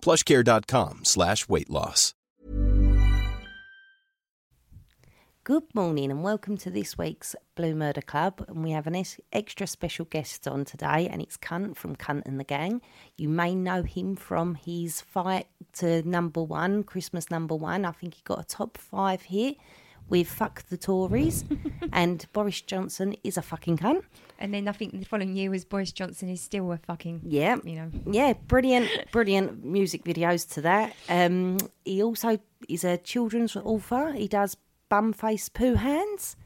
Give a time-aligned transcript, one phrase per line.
[0.00, 2.14] plushcare.com slash weight loss.
[5.48, 8.44] Good morning and welcome to this week's Blue Murder Club.
[8.48, 12.38] And we have an extra special guest on today, and it's Kunt from Kunt and
[12.38, 12.82] the Gang.
[13.16, 15.46] You may know him from his fight
[15.78, 17.86] to number one, Christmas number one.
[17.86, 19.56] I think he got a top five hit
[20.08, 21.44] with Fuck the Tories.
[21.92, 24.02] and Boris Johnson is a fucking cunt.
[24.38, 27.56] And then I think the following year was Boris Johnson is still a fucking Yeah.
[27.64, 27.90] you know.
[28.10, 30.94] Yeah, brilliant, brilliant music videos to that.
[31.08, 34.12] Um, he also is a children's author.
[34.12, 34.56] He does
[34.88, 36.36] bum face Poo Hands.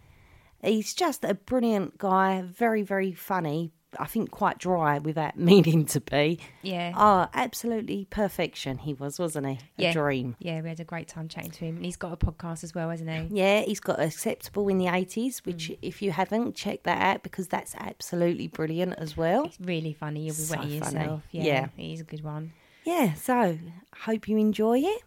[0.65, 3.73] He's just a brilliant guy, very, very funny.
[3.99, 6.41] I think quite dry without meaning to be.
[6.63, 6.93] Yeah.
[6.97, 9.53] Oh, absolutely perfection he was, wasn't he?
[9.53, 9.93] A yeah.
[9.93, 10.37] dream.
[10.39, 11.77] Yeah, we had a great time chatting to him.
[11.77, 13.41] And he's got a podcast as well, hasn't he?
[13.41, 15.51] Yeah, he's got Acceptable in the 80s, hmm.
[15.51, 19.45] which if you haven't, check that out because that's absolutely brilliant as well.
[19.45, 20.21] It's really funny.
[20.27, 21.23] You'll be So wetting yourself.
[21.31, 21.69] Yeah, Yeah.
[21.77, 22.53] He's a good one.
[22.85, 23.59] Yeah, so
[24.01, 25.03] hope you enjoy it.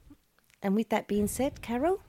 [0.61, 1.99] And with that being said, Carol,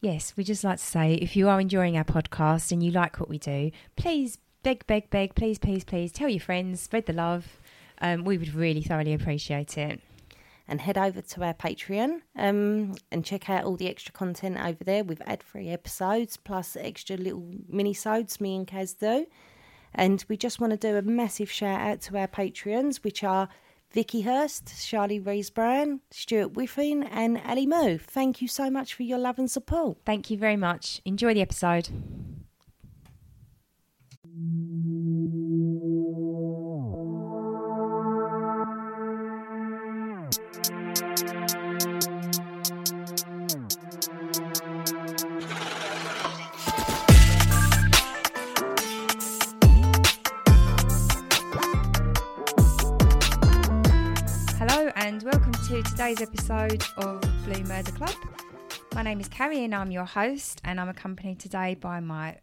[0.00, 3.20] Yes, we just like to say if you are enjoying our podcast and you like
[3.20, 7.12] what we do, please beg, beg, beg, please, please, please tell your friends, spread the
[7.12, 7.60] love.
[8.00, 10.00] Um, we would really thoroughly appreciate it.
[10.70, 14.84] and head over to our Patreon um, and check out all the extra content over
[14.84, 19.26] there We've ad-free episodes plus extra little mini-sodes me and Kaz do.
[19.92, 23.48] And we just want to do a massive shout out to our Patreons, which are
[23.90, 27.98] Vicky Hurst, Charlie Rees-Brown, Stuart Whiffen and Ali Moo.
[27.98, 29.98] Thank you so much for your love and support.
[30.06, 31.02] Thank you very much.
[31.04, 31.88] Enjoy the episode.
[56.00, 58.14] Today's episode of Blue Murder Club.
[58.94, 62.38] My name is Carrie and I'm your host, and I'm accompanied today by my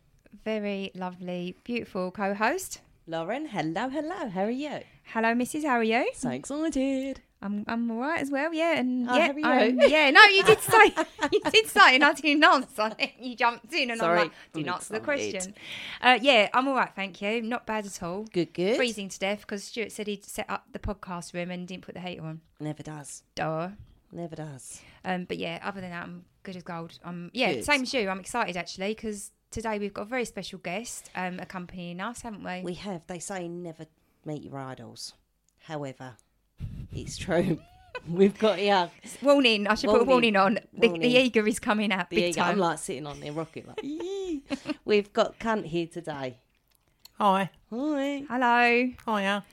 [0.45, 2.81] very lovely, beautiful co host.
[3.07, 4.29] Lauren, hello, hello.
[4.29, 4.81] How are you?
[5.05, 5.63] Hello, Mrs.
[5.63, 6.07] How are you?
[6.13, 7.21] So excited.
[7.41, 8.79] I'm I'm all right as well, yeah.
[8.79, 9.31] And Oh, yeah?
[9.43, 10.93] I'm- yeah, no, you did say
[11.31, 12.91] you did say, and I didn't answer.
[13.19, 15.53] You jumped in, and Sorry, I'm like, didn't answer the question.
[16.01, 17.41] Uh, yeah, I'm all right, thank you.
[17.41, 18.23] Not bad at all.
[18.33, 18.75] Good, good.
[18.77, 21.93] Freezing to death because Stuart said he'd set up the podcast room and didn't put
[21.95, 22.41] the heater on.
[22.59, 23.23] Never does.
[23.35, 23.69] Duh.
[24.11, 24.81] Never does.
[25.05, 26.97] Um, but yeah, other than that, I'm good as gold.
[27.03, 27.65] Um, yeah, Good.
[27.65, 28.07] same as you.
[28.09, 32.43] I'm excited actually because today we've got a very special guest um, accompanying us, haven't
[32.43, 32.61] we?
[32.63, 33.05] We have.
[33.07, 33.85] They say never
[34.25, 35.13] meet your idols.
[35.63, 36.15] However,
[36.91, 37.59] it's true.
[38.09, 38.89] We've got yeah.
[39.21, 39.67] warning.
[39.67, 40.57] I should put a warning Warning.
[40.57, 40.79] on.
[40.79, 41.01] The, Warning.
[41.01, 42.41] the eager is coming out the big ego.
[42.41, 42.51] time.
[42.51, 44.77] I'm like sitting on there rocking like.
[44.85, 46.37] We've got cunt here today.
[47.17, 47.49] Hi.
[47.71, 48.23] Hi.
[48.29, 48.91] Hello.
[49.05, 49.43] Hiya.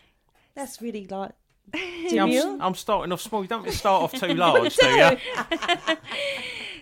[0.54, 1.32] That's really like.
[2.04, 2.60] Yeah, I'm.
[2.60, 3.42] I'm starting off small.
[3.42, 5.16] You don't start off too large, do you?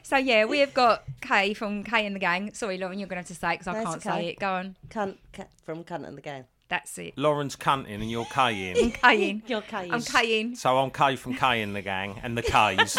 [0.03, 2.53] So yeah, we have got Kay from Kay and the Gang.
[2.53, 4.21] Sorry, Lauren, you're going to have to say it because I That's can't okay.
[4.21, 4.39] say it.
[4.39, 4.77] Go on.
[4.89, 6.45] Cunt, cunt from cunt and the game.
[6.73, 7.19] That's it.
[7.19, 8.95] Lauren's cunting and you're Kaying.
[8.95, 9.43] Kaying.
[9.47, 9.93] You're Kaying.
[9.93, 10.57] I'm Kaying.
[10.57, 12.97] so I'm Kay from Kay and the gang and the K's.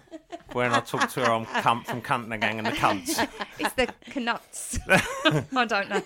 [0.54, 3.28] when I talk to her, I'm cunt from cunt and the gang and the cunts.
[3.58, 3.88] It's the
[4.18, 4.78] Knuts.
[4.88, 5.96] I don't know.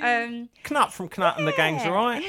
[0.00, 1.90] um, Knut from Knut and the gang's Yeah.
[1.90, 2.22] alright.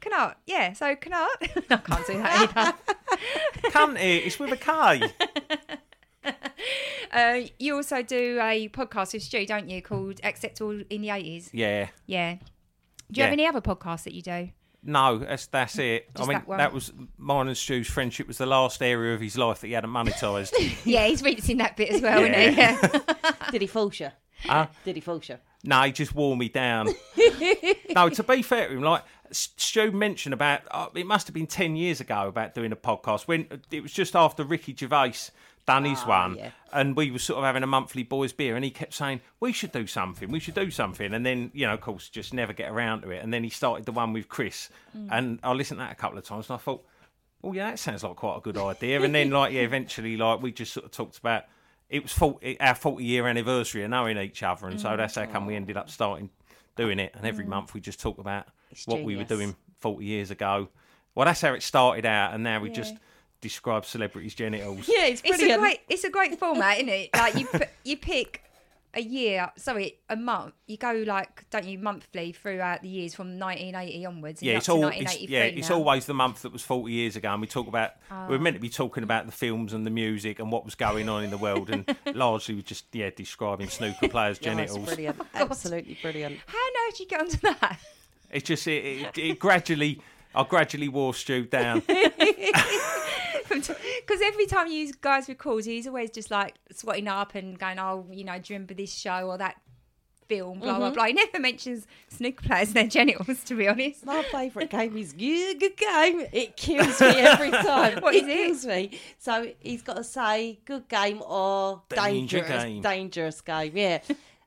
[0.00, 0.34] Knut.
[0.44, 0.72] Yeah.
[0.72, 1.28] So Knut.
[1.70, 3.70] I can't do that either.
[3.70, 5.02] Cunty, it's with a K.
[7.12, 11.50] Uh, you also do a podcast with Stu, don't you, called Acceptable in the 80s?
[11.52, 11.88] Yeah.
[12.06, 12.36] Yeah.
[13.10, 14.50] Do you have any other podcasts that you do?
[14.82, 16.08] No, that's that's it.
[16.16, 19.36] I mean, that that was mine and Stu's friendship was the last area of his
[19.36, 20.52] life that he hadn't monetised.
[20.86, 22.48] Yeah, he's reached in that bit as well, Yeah.
[22.48, 22.60] isn't he?
[22.60, 23.30] Yeah.
[23.50, 24.08] Did he false you?
[24.44, 24.68] Huh?
[24.84, 25.36] Did he false you?
[25.64, 26.88] No, he just wore me down.
[27.94, 29.02] no, to be fair to him, like
[29.32, 33.28] Stu mentioned about uh, it must have been ten years ago about doing a podcast
[33.28, 35.30] when uh, it was just after Ricky Gervais
[35.66, 36.50] done his ah, one, yeah.
[36.72, 39.52] and we were sort of having a monthly boys beer, and he kept saying we
[39.52, 42.52] should do something, we should do something, and then you know, of course, just never
[42.52, 45.08] get around to it, and then he started the one with Chris, mm.
[45.10, 46.84] and I listened to that a couple of times, and I thought,
[47.44, 50.42] oh yeah, that sounds like quite a good idea, and then like yeah, eventually like
[50.42, 51.44] we just sort of talked about.
[51.88, 54.96] It was 40, our 40 year anniversary of knowing each other, and so mm.
[54.96, 56.30] that's how come we ended up starting
[56.76, 57.12] doing it.
[57.16, 57.48] And every mm.
[57.48, 58.46] month we just talk about
[58.86, 60.68] what we were doing 40 years ago.
[61.14, 62.94] Well, that's how it started out, and now we just
[63.40, 64.88] describe celebrities' genitals.
[64.88, 65.60] Yeah, it's It's a brilliant.
[65.60, 67.10] great, it's a great format, isn't it?
[67.14, 68.44] Like you, put, you pick
[68.94, 70.54] a year, sorry, a month.
[70.66, 74.42] You go like, don't you, monthly throughout the years from 1980 onwards.
[74.42, 77.32] Yeah, it's all it's, 1983 yeah, it's always the month that was 40 years ago,
[77.32, 77.92] and we talk about
[78.28, 78.38] we're ah.
[78.38, 81.24] meant to be talking about the films and the music and what was going on
[81.24, 84.86] in the world, and largely we're just yeah describing snooker players' Oh, it's genitals.
[84.86, 85.16] brilliant.
[85.20, 86.38] Oh Absolutely brilliant.
[86.46, 87.78] How on earth did you get onto that?
[88.30, 90.00] It's just it, it, it gradually.
[90.34, 91.82] I gradually wore Stu down.
[93.48, 98.06] Because every time you guys record, he's always just like swatting up and going, "Oh,
[98.10, 99.56] you know, do you remember this show or that
[100.28, 100.78] film?" Blah Mm-hmm.
[100.80, 101.04] blah blah.
[101.06, 104.06] He never mentions snooker players and their genitals, to be honest.
[104.06, 106.26] My favourite game is yeah, good game.
[106.32, 108.00] It kills me every time.
[108.00, 108.36] What it is it?
[108.36, 109.00] kills me.
[109.18, 112.82] So he's got to say good game or Danger dangerous game.
[112.82, 113.72] dangerous game.
[113.74, 113.98] Yeah.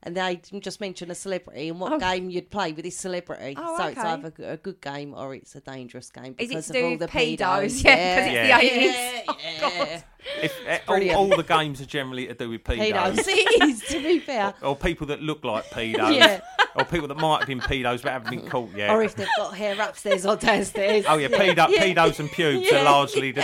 [0.06, 3.54] And they just mention a celebrity and what game you'd play with this celebrity.
[3.58, 6.66] Oh, so it's either a good game or it's a dangerous game Is it because
[6.66, 7.38] to of do all the pedos?
[7.38, 7.84] pedos.
[7.84, 8.58] Yeah, 'cause it's Yeah.
[8.60, 9.22] the yeah,
[9.62, 10.00] Oh, yeah.
[10.42, 12.92] If, uh, all, all the games are generally to do with pedos.
[12.92, 13.24] Pedos.
[13.28, 14.52] It is, to be fair.
[14.62, 16.14] Or people that look like pedos.
[16.16, 16.40] Yeah.
[16.76, 18.90] Or people that might have been pedos but haven't been caught yet.
[18.90, 21.06] Or if they've got hair upstairs or downstairs.
[21.08, 21.82] Oh yeah, pedo, Yeah.
[21.82, 23.42] pedos and pubes are largely the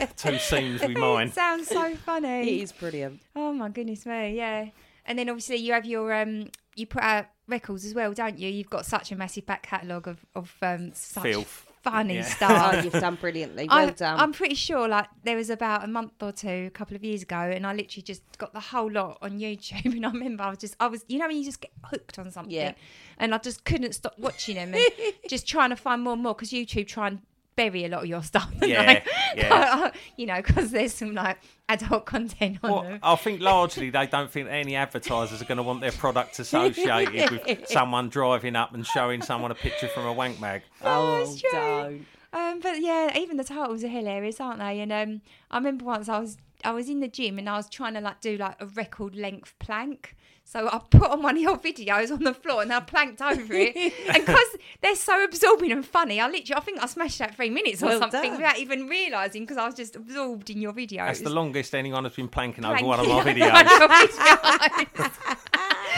[0.00, 1.34] two two scenes we It mind.
[1.34, 2.60] sounds so funny.
[2.62, 3.20] is brilliant.
[3.36, 4.66] Oh my goodness me, yeah.
[5.06, 8.48] And then obviously you have your um, you put out records as well, don't you?
[8.48, 11.66] You've got such a massive back catalogue of of um, such Filth.
[11.82, 12.20] funny Yeah.
[12.24, 12.84] Oh, stuff.
[12.84, 13.66] you've done brilliantly.
[13.68, 14.20] Well I, done.
[14.20, 17.22] I'm pretty sure like there was about a month or two, a couple of years
[17.22, 19.84] ago, and I literally just got the whole lot on YouTube.
[19.96, 22.18] And I remember I was just, I was, you know, when you just get hooked
[22.18, 22.72] on something, Yeah.
[23.18, 24.84] and I just couldn't stop watching them and
[25.28, 27.20] just trying to find more and more because YouTube try and
[27.56, 28.50] bury a lot of your stuff.
[28.62, 29.90] Yeah, like, yeah.
[30.16, 31.38] you know, because there's some like
[31.68, 32.98] adult content on Well, them.
[33.02, 37.30] I think largely they don't think any advertisers are going to want their product associated
[37.30, 40.62] with someone driving up and showing someone a picture from a wank mag.
[40.82, 41.50] oh, it's true.
[41.52, 42.06] don't.
[42.32, 44.80] Um, but yeah, even the titles are hilarious, aren't they?
[44.80, 45.20] And um,
[45.50, 48.00] I remember once I was I was in the gym and I was trying to
[48.00, 50.16] like do like a record length plank.
[50.52, 53.54] So I put on one of your videos on the floor and I planked over
[53.54, 53.74] it.
[54.14, 57.48] and because they're so absorbing and funny, I literally I think I smashed that three
[57.48, 58.32] minutes or Well something done.
[58.36, 61.06] without even realising because I was just absorbed in your videos.
[61.06, 63.50] That's the longest anyone has been planking over Planking one of my over videos.
[63.50, 65.12] one of your videos.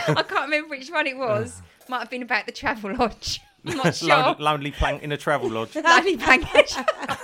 [0.07, 1.61] I can't remember which one it was.
[1.89, 3.41] Might have been about the travel lodge.
[3.67, 4.09] I'm not sure.
[4.09, 5.75] Lon- lonely plank in a travel lodge.
[5.75, 6.77] Lonely package.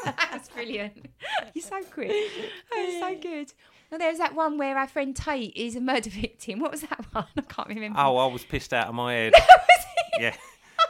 [0.05, 1.07] That's brilliant.
[1.55, 2.11] You're so quick.
[2.73, 3.53] That was so good.
[3.91, 6.61] Well, there was that one where our friend Tate is a murder victim.
[6.61, 7.27] What was that one?
[7.37, 7.99] I can't remember.
[7.99, 9.33] Oh, I was pissed out of my head.
[10.19, 10.35] Yeah,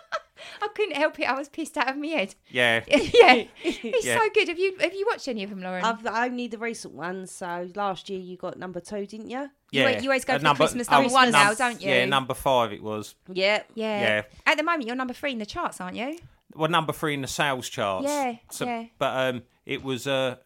[0.62, 1.25] I couldn't help it.
[1.25, 2.35] I was pissed out of my head.
[2.49, 2.82] yeah.
[2.88, 4.19] yeah, it's Yeah.
[4.19, 4.49] so good.
[4.49, 5.85] Have you have you watched any of them, Lauren?
[5.85, 7.31] I've only the recent ones.
[7.31, 9.43] So last year you got number two, didn't you?
[9.70, 9.91] You yeah.
[9.91, 11.91] al- you always go Uh, for the Christmas oh, number one num- now, don't you?
[11.91, 13.14] Yeah, number five it was.
[13.32, 13.62] Yeah.
[13.75, 14.00] yeah.
[14.00, 14.23] yeah.
[14.47, 16.19] At the moment, you're number three in the charts, aren't you?
[16.56, 18.06] Well, number three in the sales charts.
[18.08, 18.85] Yeah, yeah.
[18.99, 20.37] But um, it was uh,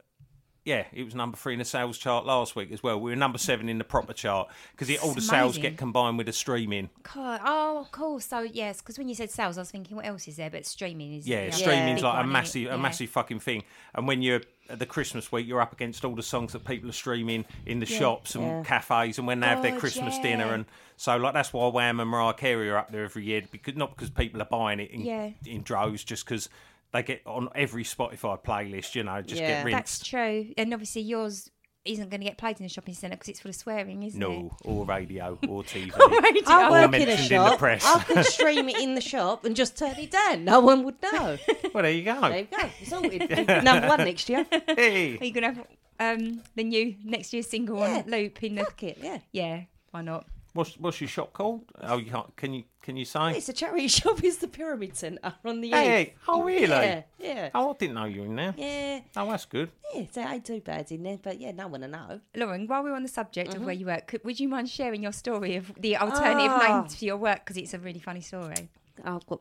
[0.65, 2.99] yeah, it was number three in the sales chart last week as well.
[2.99, 6.17] We were number seven in the proper chart because all the It's sales get combined
[6.17, 6.89] with the streaming.
[7.15, 8.19] God, oh, cool.
[8.21, 10.49] So yes, because when you said sales, I was thinking, what else is there?
[10.51, 12.33] But streaming is Yeah, the other streaming's big like one, a isn't it?
[12.33, 12.75] massive, Yeah.
[12.75, 13.63] a massive fucking thing.
[13.95, 14.41] And when you're
[14.71, 17.81] at the Christmas week, you're up against all the songs that people are streaming in
[17.81, 18.63] the shops and Yeah.
[18.65, 20.23] cafes, and when they have their God, Christmas yeah.
[20.23, 20.65] dinner, and
[20.97, 23.95] so like that's why Wham and Mariah Carey are up there every year because not
[23.95, 25.31] because people are buying it in, Yeah.
[25.45, 26.49] in droves, just because
[26.95, 29.63] they get on every Spotify playlist, you know, just Yeah.
[29.65, 30.47] get That's true.
[30.57, 31.51] And obviously yours
[31.85, 34.23] isn't going to get played in the shopping centre because it's full of swearing, isn't
[34.23, 34.27] it?
[34.27, 35.91] No, or radio, or TV.
[36.23, 36.43] Radio.
[36.47, 37.59] I Or work in a mentioned in the shop.
[37.59, 37.85] press.
[37.85, 40.45] I could stream it in the shop and just turn it down.
[40.47, 41.37] No one would know.
[41.75, 42.19] well, there you go.
[42.23, 42.69] There you go.
[42.87, 43.29] Sorted.
[43.65, 44.47] Number one next year.
[44.51, 45.19] Hey.
[45.19, 45.63] Are you going to
[46.01, 48.03] have um, the new next year's single Yeah.
[48.05, 48.65] on loop in the?
[48.65, 48.99] Fuck it.
[49.03, 49.19] Yeah.
[49.33, 50.27] Yeah, why not?
[50.55, 51.63] What's what's your shop called?
[51.83, 52.35] Oh, you can't.
[52.37, 53.33] Can you can you say?
[53.37, 54.23] It's a charity shop.
[54.23, 56.13] It's the Pyramid Centre on the Hey, eighth.
[56.29, 56.69] oh really?
[56.69, 57.03] Yeah.
[57.19, 57.49] Yeah.
[57.55, 58.55] Oh, I didn't know you were in there.
[58.57, 59.01] Yeah.
[59.17, 59.71] Oh, that's good.
[59.93, 60.05] Yeah.
[60.13, 62.21] So ain't too bad in there, but yeah, no one to know.
[62.37, 63.61] Lauren, while we're on the subject Mm-hmm.
[63.61, 66.81] of where you work, could, would you mind sharing your story of the alternative Ah.
[66.83, 68.69] name to your work because it's a really funny story?
[69.05, 69.41] I've got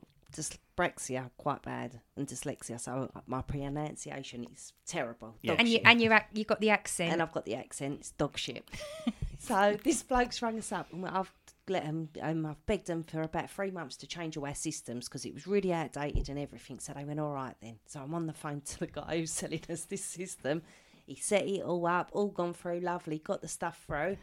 [0.76, 5.36] dyspraxia quite bad and dyslexia, so my pronunciation is terrible.
[5.42, 5.52] Yeah.
[5.52, 7.12] Dog And you and you you got the accent.
[7.14, 8.00] and I've got the accent.
[8.00, 8.70] It's dog shit.
[9.40, 11.32] so this bloke's rang us up, and I've
[11.70, 12.10] let them.
[12.22, 15.34] Um, I've begged them for about three months to change all our systems because it
[15.34, 16.80] was really outdated and everything.
[16.80, 17.80] So they went all right then.
[17.88, 20.62] So I'm on the phone to the guy who's selling us this system.
[21.06, 23.20] He set it all up, all gone through, lovely.
[23.20, 24.18] Got the stuff through.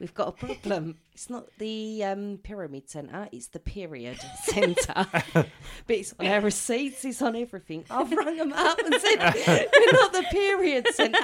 [0.00, 0.96] We've got a problem.
[1.20, 4.94] It's not the um, pyramid centre, it's the period centre.
[5.34, 5.46] but
[5.86, 7.84] it's on our receipts, it's on everything.
[7.90, 9.18] I've rung them up and said,
[9.76, 11.18] We're not the period centre.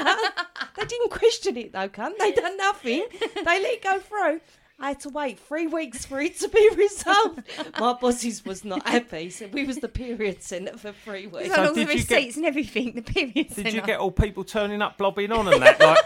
[0.77, 2.19] They didn't question it though, cunt.
[2.19, 3.07] They done nothing.
[3.37, 4.41] They let it go through.
[4.79, 7.41] I had to wait three weeks for it to be resolved.
[7.81, 9.23] My bosses was not happy.
[9.25, 11.47] He said we was the period centre for three weeks.
[11.47, 12.93] It's on all the did you get- receipts and everything.
[12.93, 13.49] The period.
[13.49, 13.63] Centre.
[13.63, 15.81] Did you get all people turning up, blobbing on and that?
[15.81, 15.97] Like,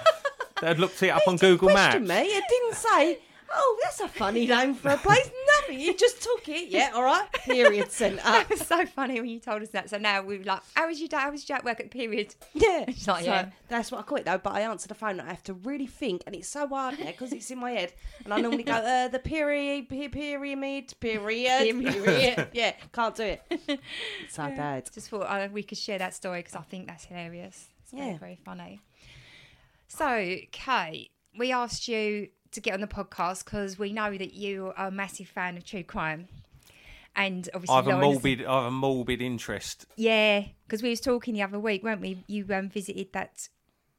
[0.61, 1.97] they had looked it up on Google Maps.
[1.97, 2.14] question me.
[2.23, 3.19] It didn't say,
[3.52, 5.29] oh, that's a funny name for a place.
[5.61, 5.81] Nothing.
[5.81, 6.69] You just took it.
[6.69, 7.26] Yeah, all right.
[7.33, 8.21] Period centre.
[8.26, 9.90] It was so funny when you told us that.
[9.90, 11.17] So now we're like, how was your day?
[11.19, 12.35] How was your day at work at the period?
[12.55, 12.85] Yeah.
[12.88, 13.50] It's like, so yeah.
[13.69, 14.38] That's what I call it though.
[14.38, 15.19] But I answer the phone.
[15.21, 17.73] And I have to really think, and it's so hard now because it's in my
[17.73, 17.93] head.
[18.25, 22.49] And I normally go, uh, the period, pe- pyramid, period, period.
[22.52, 23.43] yeah, can't do it.
[23.50, 24.88] It's so bad.
[24.93, 27.67] Just thought uh, we could share that story because I think that's hilarious.
[27.83, 28.19] It's very, Yeah.
[28.19, 28.81] very funny.
[29.92, 34.73] So, Kate, we asked you to get on the podcast because we know that you
[34.76, 36.28] are a massive fan of true crime.
[37.16, 39.87] And obviously, I have a morbid, I have a morbid interest.
[39.97, 42.23] Yeah, because we was talking the other week, weren't we?
[42.28, 43.49] You um, visited that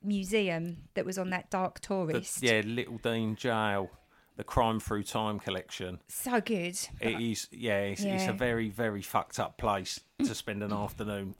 [0.01, 2.41] museum that was on that dark The, tourist.
[2.41, 3.91] yeah, Little Dean Jail,
[4.37, 5.99] the Crime Through Time collection.
[6.07, 6.79] So good.
[7.01, 11.35] It is, yeah, it's, it's a very, very fucked up place to spend an afternoon.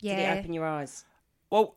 [0.00, 0.34] Did Yeah.
[0.34, 1.04] it open your eyes?
[1.50, 1.76] Well,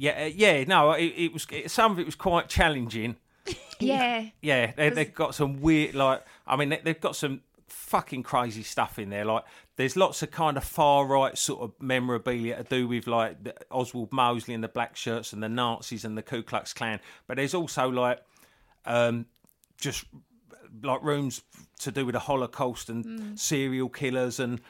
[0.00, 1.46] yeah, uh, yeah, no, it, it was.
[1.52, 3.16] It, some of it was quite challenging.
[3.82, 4.26] Yeah.
[4.42, 8.62] Yeah, they, they've got some weird, like, I mean, they, they've got some fucking crazy
[8.62, 9.24] stuff in there.
[9.24, 9.44] Like,
[9.76, 13.54] there's lots of kind of far right sort of memorabilia to do with like the
[13.70, 17.00] Oswald Mosley and the black shirts and the Nazis and the Ku Klux Klan.
[17.26, 18.20] But there's also like,
[18.84, 19.24] um,
[19.78, 20.04] just
[20.82, 21.40] like rooms
[21.78, 24.60] to do with the Holocaust and serial killers and.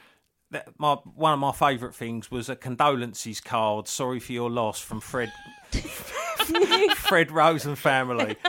[0.77, 3.87] My one of my favourite things was a condolences card.
[3.87, 5.31] Sorry for your loss from Fred,
[6.95, 8.35] Fred Rosen family.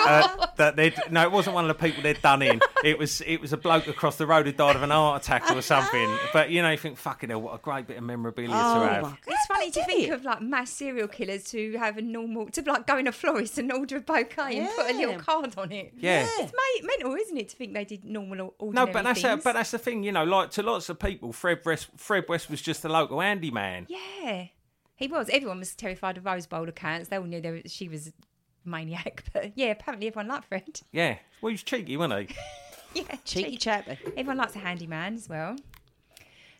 [0.00, 2.60] Uh, that they'd no, it wasn't one of the people they'd done in.
[2.84, 5.50] It was it was a bloke across the road who died of an heart attack
[5.50, 6.08] or something.
[6.32, 8.88] But you know, you think fucking hell, what a great bit of memorabilia Oh, to
[8.88, 9.02] have.
[9.02, 10.12] my It's funny to think it?
[10.12, 13.58] of like mass serial killers who have a normal to like go in a florist
[13.58, 15.92] and order a bouquet and put a little card on it.
[15.98, 16.26] Yeah.
[16.38, 19.20] It's ma- mental, isn't it, to think they did normal or No, ordinary but that's
[19.22, 19.44] things?
[19.44, 20.24] but that's the thing, you know.
[20.24, 23.86] Like to lots of people, Fred West, Fred West was just a local handyman.
[23.88, 24.46] yeah,
[24.98, 25.30] he was.
[25.32, 27.08] Everyone was terrified of Rose Boulder cats.
[27.08, 28.12] They all knew they were, she was a
[28.64, 29.24] maniac.
[29.32, 30.80] But yeah, apparently everyone liked Fred.
[30.92, 32.36] Yeah, well, he was cheeky, wasn't he?
[32.94, 33.86] Yeah, Cheeky chap.
[34.16, 35.56] Everyone likes a handyman as well.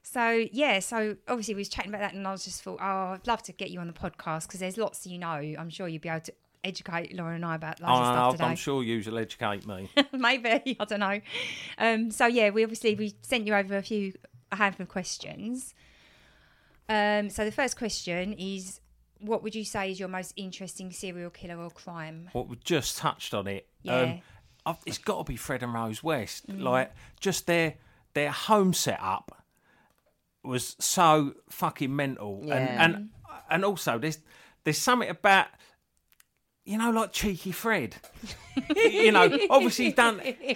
[0.02, 3.12] So yeah, so obviously we was chatting about that, and I was just thought, oh,
[3.14, 5.28] I'd love to get you on the podcast because there's lots you know.
[5.58, 6.32] I'm sure you'll be able to
[6.64, 8.44] educate Laura and I about loads Oh, of stuff no, today.
[8.44, 9.90] I'm sure you'll educate me.
[10.12, 11.20] Maybe I don't know.
[11.78, 14.12] Um, so yeah, we obviously we sent you over a few
[14.52, 15.74] a handful of questions.
[16.88, 18.80] Um, so the first question is,
[19.20, 22.28] what would you say is your most interesting serial killer or crime?
[22.32, 23.66] what we just touched on it.
[23.82, 24.18] Yeah.
[24.66, 26.48] Um, it's got to be Fred and Rose West.
[26.48, 27.74] Like just their
[28.14, 29.44] their home setup
[30.44, 32.54] was so fucking mental, Yeah.
[32.56, 33.08] and and
[33.50, 34.18] and also there's
[34.64, 35.46] there's something about.
[36.64, 37.96] You know, like cheeky Fred.
[38.76, 40.20] you know, obviously he's done.
[40.20, 40.54] He,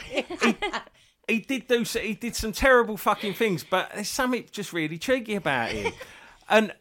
[1.26, 1.84] he did do.
[1.84, 5.90] He did some terrible fucking things, but there's something just really cheeky about him,
[6.52, 6.72] and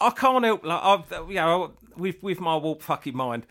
[0.00, 3.46] I can't help like I've you know with with my warped fucking mind,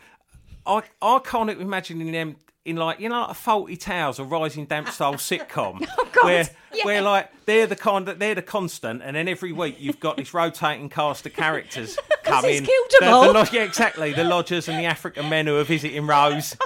[0.66, 4.26] I I can't help imagining them in like you know like a Fawlty Towers or
[4.26, 6.48] rising damp style sitcom oh, where
[6.84, 10.34] where like they're the kind they're the constant and then every week you've got this
[10.34, 13.34] rotating cast of characters come he's in killed the, them all.
[13.34, 16.56] the yeah exactly the lodgers and the African men who are visiting Rose.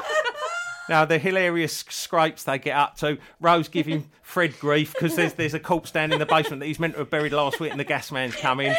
[0.89, 3.18] Now the hilarious scrapes they get up to.
[3.39, 6.80] Rose giving Fred grief because there's there's a corpse down in the basement that he's
[6.80, 8.74] meant to have buried last week, and the gas man's coming.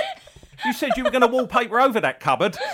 [0.65, 2.57] You said you were going to wallpaper over that cupboard.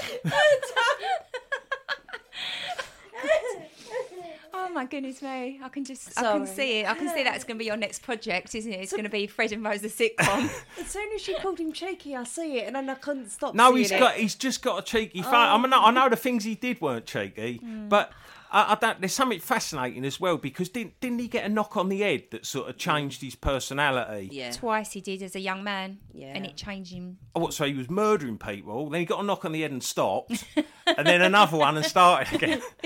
[4.73, 5.61] Oh my goodness me!
[5.62, 6.89] I can just I can see it.
[6.89, 8.81] I can see that's going to be your next project, isn't it?
[8.81, 10.51] It's going to be Fred and Rose the sitcom.
[10.81, 13.55] As soon as she called him cheeky, I see it, and then I couldn't stop.
[13.55, 14.01] No, seeing he's it.
[14.01, 15.31] got he's just got a cheeky face.
[15.31, 15.91] I mean, I oh.
[15.91, 17.89] know the things he did weren't cheeky, hmm.
[17.89, 18.12] but.
[18.52, 21.76] I, I don't, there's something fascinating as well because didn't didn't he get a knock
[21.76, 24.28] on the head that sort of changed his personality?
[24.30, 24.50] Yeah.
[24.52, 26.32] Twice he did as a young man, Yeah.
[26.35, 27.18] and it changed him.
[27.35, 29.71] Oh, what, so he was murdering people, then he got a knock on the head
[29.73, 30.44] and stopped,
[30.87, 32.61] and then another one and started again.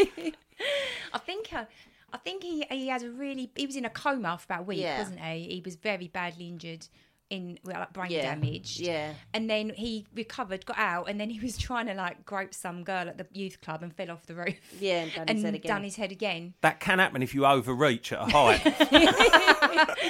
[1.13, 1.65] I think uh,
[2.13, 4.65] I think he he had a really he was in a coma for about a
[4.65, 4.99] week, Yeah.
[4.99, 5.49] wasn't he?
[5.55, 6.87] He was very badly injured
[7.29, 8.79] in well, like brain Yeah, damage.
[8.79, 9.13] yeah.
[9.35, 12.85] And then he recovered, got out, and then he was trying to like grope some
[12.85, 14.55] girl at the youth club and fell off the roof.
[14.81, 15.69] Yeah, and done his head again.
[15.69, 16.55] done his head again.
[16.61, 18.65] That can happen if you overreach at a height,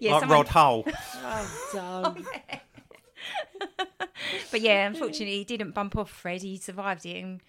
[0.00, 0.84] Yeah, like someone- Rod Hull.
[1.22, 2.26] Oh, don't.
[4.50, 6.42] But yeah, unfortunately, he didn't bump off Fred.
[6.42, 7.40] He survived it, and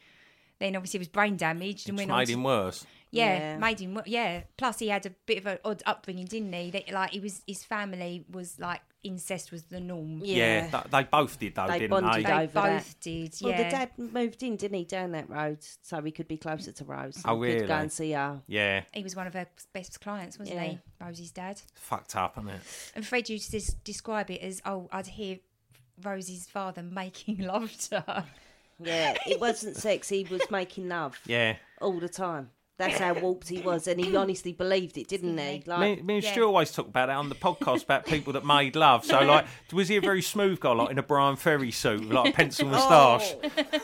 [0.59, 2.17] then obviously was brain damaged and It's went on.
[2.19, 2.85] made to- him worse.
[3.11, 3.57] Yeah, Yeah.
[3.57, 3.93] made him.
[3.95, 4.41] wo- Yeah.
[4.57, 6.71] Plus, he had a bit of an odd upbringing, didn't he?
[6.71, 10.21] That, like he was, his family was like incest was the norm.
[10.23, 10.69] Yeah, Yeah.
[10.69, 12.29] th- they both did though, They didn't bonded they?
[12.29, 12.77] They over that.
[12.83, 13.35] both did.
[13.41, 13.63] Well, yeah.
[13.63, 16.83] the dad moved in, didn't he, down that road, so he could be closer to
[16.83, 17.21] Rose.
[17.23, 18.41] Oh, He Could go and see her.
[18.47, 20.63] Yeah, he was one of her best clients, wasn't Yeah.
[20.65, 20.79] he?
[20.99, 21.61] Rosie's dad.
[21.75, 22.61] fucked up, isn't it?
[22.95, 25.37] And Fred used to s- describe it as, "Oh, I'd hear
[26.03, 28.25] Rosie's father making love to her."
[28.79, 30.09] Yeah, it wasn't sex.
[30.09, 31.55] He was making love Yeah.
[31.81, 32.51] all the time.
[32.77, 35.43] That's how warped he was, and he honestly believed it, didn't he?
[35.43, 36.31] Me, Like, me and Yeah.
[36.31, 39.03] Stu always talk about it on the podcast about people that made love.
[39.05, 42.11] So, like, was he a very smooth guy, like in a Bryan Ferry suit with
[42.11, 43.35] like a pencil moustache?
[43.43, 43.79] Oh.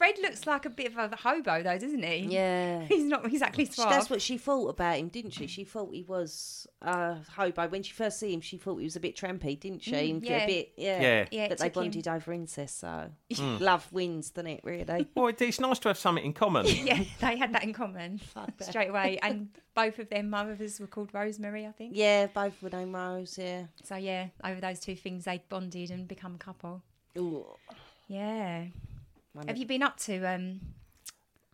[0.00, 2.26] Fred looks like a bit of a hobo, though, doesn't he?
[2.30, 2.80] yeah.
[2.88, 3.90] He's not exactly suave.
[3.90, 5.46] That's what she thought about him, didn't she?
[5.46, 7.68] She thought he was a hobo.
[7.68, 9.92] When she first see him, she thought he was a bit trampy, didn't she?
[9.92, 10.36] Mm, and yeah.
[10.38, 11.02] A bit, yeah.
[11.02, 11.26] Yeah.
[11.30, 13.56] Yeah, it but they took him- bonded over incest, so hmm.
[13.58, 14.60] love wins, doesn't it?
[14.64, 15.06] Really.
[15.14, 16.64] Well, it's nice to have something in common.
[16.64, 18.22] Yeah, they had that in common
[18.60, 21.92] straight away, and both of their mothers were called Rosemary, I think.
[21.94, 23.36] yeah, both were named Rose.
[23.36, 23.64] Yeah.
[23.84, 26.82] So yeah, over those two things, they bonded and become a couple.
[27.18, 27.44] Ooh.
[28.08, 28.64] Yeah.
[29.32, 30.24] One Have of- you been up to?
[30.24, 30.60] um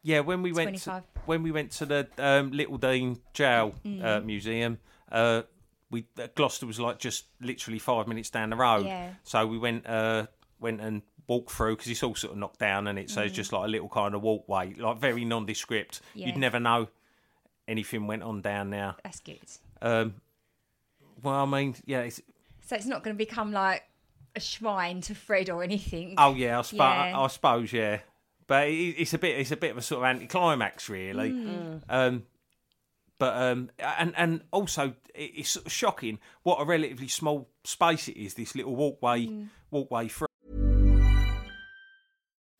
[0.02, 4.04] Yeah, when we went to, when we went to the um, Little Dean Jail Mm.
[4.04, 4.78] uh, Museum,
[5.11, 5.42] uh,
[5.90, 8.87] we uh, Gloucester was like just literally five minutes down the road.
[8.87, 9.14] Yeah.
[9.25, 10.26] So we went uh,
[10.61, 13.35] went and walked through because it's all sort of knocked down and it so it's
[13.35, 16.00] just like a little kind of walkway, like very nondescript.
[16.14, 16.26] Yeah.
[16.28, 16.88] You'd never know
[17.66, 18.95] anything went on down there.
[19.02, 19.40] That's good.
[19.83, 20.14] Um,
[21.23, 22.02] well, I mean, yeah.
[22.02, 22.21] It's,
[22.64, 23.83] So it's not going to become like
[24.37, 26.14] a shrine to Fred or anything.
[26.19, 27.19] oh yeah, I, spo- Yeah.
[27.19, 27.99] I, suppose yeah.
[28.47, 31.33] But it, it's a bit, it's a bit of a sort of anticlimax, really.
[31.33, 31.81] Mm.
[31.88, 32.23] Um,
[33.19, 38.16] but um, and and also it's sort of shocking what a relatively small space it
[38.16, 38.35] is.
[38.35, 39.49] This little walkway, Mm.
[39.71, 40.26] walkway through.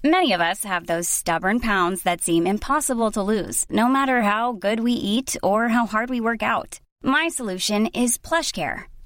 [0.05, 4.53] Many of us have those stubborn pounds that seem impossible to lose, no matter how
[4.53, 6.81] good we eat or how hard we work out.
[7.03, 8.85] My solution is PlushCare.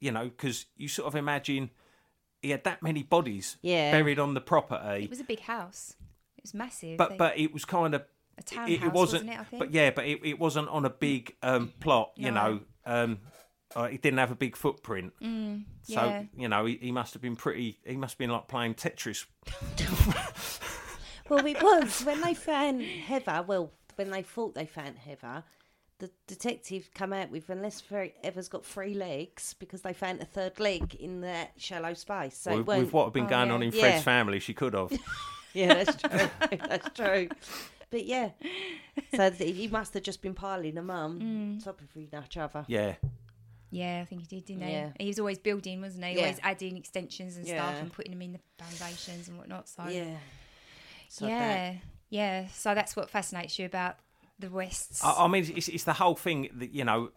[0.00, 1.70] you know, because you sort of imagine
[2.42, 3.90] he had that many bodies Yeah.
[3.92, 5.96] buried on the property, It was a big house.
[6.36, 6.96] It was massive.
[6.98, 8.94] but They- but it was kind of A it, townhouse, it wasn't.
[8.94, 9.60] wasn't it, I think?
[9.60, 12.12] But yeah, but it, it wasn't on a big um, plot.
[12.16, 12.34] You No.
[12.52, 13.18] know, um,
[13.74, 15.12] uh, it didn't have a big footprint.
[15.18, 16.22] so Mm, yeah.
[16.36, 17.78] you know, he, he must have been pretty.
[17.84, 19.24] He must have been like playing Tetris.
[21.28, 23.44] Well, it was when they found Heather.
[23.46, 25.42] Well, when they thought they found Heather,
[25.98, 30.24] the detective come out with unless Fer- Heather's got three legs because they found a
[30.26, 32.36] third leg in that shallow space.
[32.36, 33.54] So it with, with what had been Oh, going yeah.
[33.54, 33.80] on in Yeah.
[33.80, 34.92] Fred's family, she could have.
[35.54, 36.58] Yeah, that's true.
[36.68, 37.28] that's true.
[37.90, 38.30] But yeah,
[39.14, 41.64] so he must have just been piling them on Mm.
[41.64, 42.64] top of each other.
[42.68, 42.96] yeah.
[43.70, 44.72] Yeah, I think he did, didn't he?
[44.72, 44.90] Yeah.
[45.00, 46.12] He was always building, wasn't he?
[46.16, 46.20] Yeah.
[46.20, 49.68] Always adding extensions and stuff and putting them in the foundations and whatnot.
[49.68, 50.16] So Yeah.
[51.08, 51.74] So yeah,
[52.10, 52.48] yeah.
[52.48, 53.96] So that's what fascinates you about
[54.38, 55.02] the Wests.
[55.04, 57.10] I, I mean, it's, it's the whole thing that you know.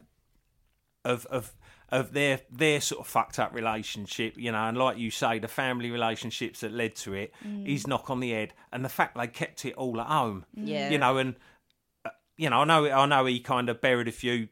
[1.05, 1.53] of of
[1.91, 5.47] of their their sort of fucked up relationship, you know, and like you say, the
[5.47, 7.33] family relationships that led to it,
[7.65, 10.89] his knock on the head, and the fact they kept it all at home, Yeah.
[10.91, 11.35] you know, and
[12.05, 14.49] uh, you know, I know I know he kind of buried a few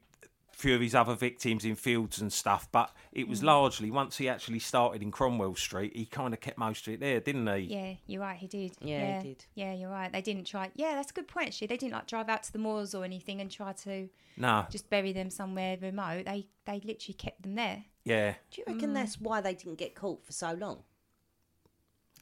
[0.58, 3.46] few of his other victims in fields and stuff, but it was hmm.
[3.46, 7.00] largely once he actually started in Cromwell Street, he kind of kept most of it
[7.00, 7.74] there, didn't he?
[7.74, 8.38] Yeah, you're right.
[8.38, 8.72] He did.
[8.82, 9.46] Yeah, he did.
[9.54, 10.12] Yeah, you're right.
[10.12, 10.72] They didn't try.
[10.76, 11.48] Yeah, that's a good point.
[11.48, 14.66] Actually, they didn't like drive out to the moors or anything and try to No,
[14.72, 16.26] just bury them somewhere remote.
[16.26, 17.86] They they literally kept them there.
[18.04, 18.34] yeah.
[18.50, 18.96] Do you reckon hmm.
[18.96, 20.84] that's why they didn't get caught for so long?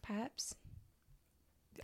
[0.04, 0.56] Perhaps.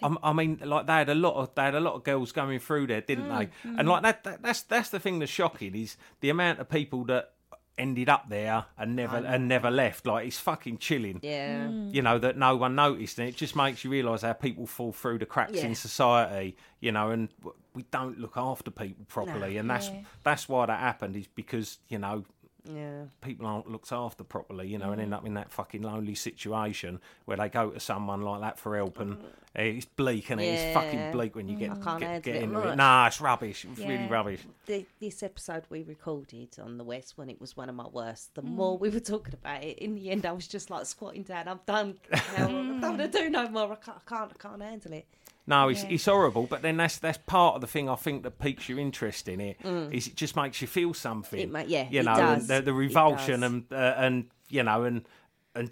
[0.03, 2.31] I, I mean, like they had a lot of they had a lot of girls
[2.31, 3.45] going through there, didn't mm, they?
[3.69, 3.79] Mm.
[3.79, 7.03] And like that, that, that's that's the thing that's shocking is the amount of people
[7.05, 7.33] that
[7.77, 10.05] ended up there and never and never left.
[10.05, 11.19] Like it's fucking chilling.
[11.21, 11.69] Yeah.
[11.69, 14.91] You know that no one noticed, and it just makes you realise how people fall
[14.91, 15.65] through the cracks Yeah.
[15.67, 16.55] in society.
[16.79, 17.29] You know, and
[17.73, 20.01] we don't look after people properly, and that's Yeah.
[20.23, 21.15] that's why that happened.
[21.15, 22.25] Is because you know
[22.65, 23.03] Yeah.
[23.21, 25.17] people aren't looked after properly, you know, and end mm.
[25.17, 28.99] up in that fucking lonely situation where they go to someone like that for help,
[28.99, 29.17] and
[29.55, 31.81] eh, it's bleak, and it's fucking bleak when you get, mm.
[31.81, 32.75] I can't get, get it into it.
[32.75, 33.65] Nah, it's rubbish.
[33.65, 34.41] It's really rubbish.
[34.65, 38.35] The, this episode we recorded on the West when it was one of my worst,
[38.35, 41.23] the more we were talking about it, in the end I was just like squatting
[41.23, 41.47] down.
[41.47, 41.97] I'm done.
[42.13, 43.71] I don't want to do no more.
[43.71, 45.07] I can't, I can't, I can't handle it.
[45.51, 45.89] No, it's, Yeah.
[45.91, 48.79] it's horrible, but then that's that's part of the thing I think that piques your
[48.79, 49.57] interest in it.
[49.91, 51.53] Is it just makes you feel something.
[51.55, 55.05] It yeah, you know, the, the revulsion and uh, and you know and
[55.53, 55.69] and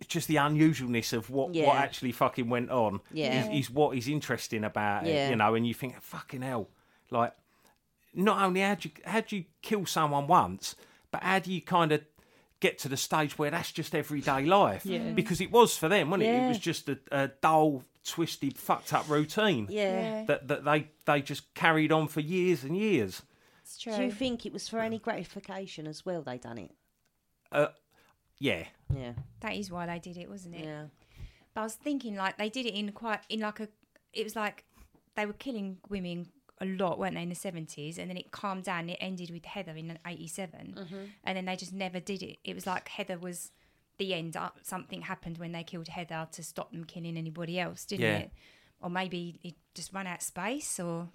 [0.00, 3.00] it's just the unusualness of what, what actually fucking went on.
[3.12, 3.48] Yeah.
[3.50, 5.30] is, is what is interesting about it.
[5.30, 6.68] You know, and you think fucking hell,
[7.10, 7.32] like
[8.14, 10.74] not only had you had you kill someone once,
[11.12, 12.00] but how do you kind of
[12.60, 14.84] get to the stage where that's just everyday life?
[14.84, 15.12] Yeah.
[15.12, 16.34] Because it was for them, wasn't it?
[16.34, 19.66] It was just a, a dull, twisted, fucked up routine.
[19.70, 20.24] Yeah.
[20.24, 23.22] That that they they just carried on for years and years.
[23.62, 23.94] It's true.
[23.94, 26.22] Do you think it was for any gratification as well?
[26.22, 26.70] They done it.
[27.52, 27.68] Uh,
[28.38, 28.64] yeah.
[28.94, 29.12] Yeah.
[29.40, 30.64] that is why they did it, wasn't it?
[30.64, 30.84] Yeah.
[31.54, 33.68] But I was thinking like they did it in quite in like a.
[34.12, 34.64] It was like
[35.16, 36.28] they were killing women
[36.60, 37.98] a lot, weren't they, in the seventies?
[37.98, 38.88] And then it calmed down.
[38.88, 40.96] It ended with Heather in '87, mm-hmm.
[41.24, 42.38] and then they just never did it.
[42.44, 43.50] It was like Heather was
[43.98, 44.36] the end.
[44.36, 48.18] Up Something happened when they killed Heather to stop them killing anybody else, didn't Yeah.
[48.18, 48.30] it?
[48.80, 51.08] Or maybe it just ran out of space, or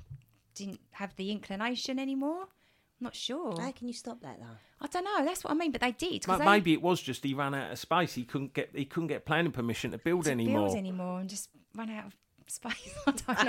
[0.55, 2.43] didn't have the inclination anymore.
[2.43, 3.59] I'm not sure.
[3.59, 4.57] How can you stop that though?
[4.79, 5.25] I don't know.
[5.25, 5.71] That's what I mean.
[5.71, 6.27] But they did.
[6.27, 8.13] Ma- they Maybe it was just he ran out of space.
[8.13, 10.67] He couldn't get he couldn't get planning permission to build to anymore.
[10.67, 12.15] build anymore and just run out of
[12.51, 12.93] space.
[13.07, 13.45] I don't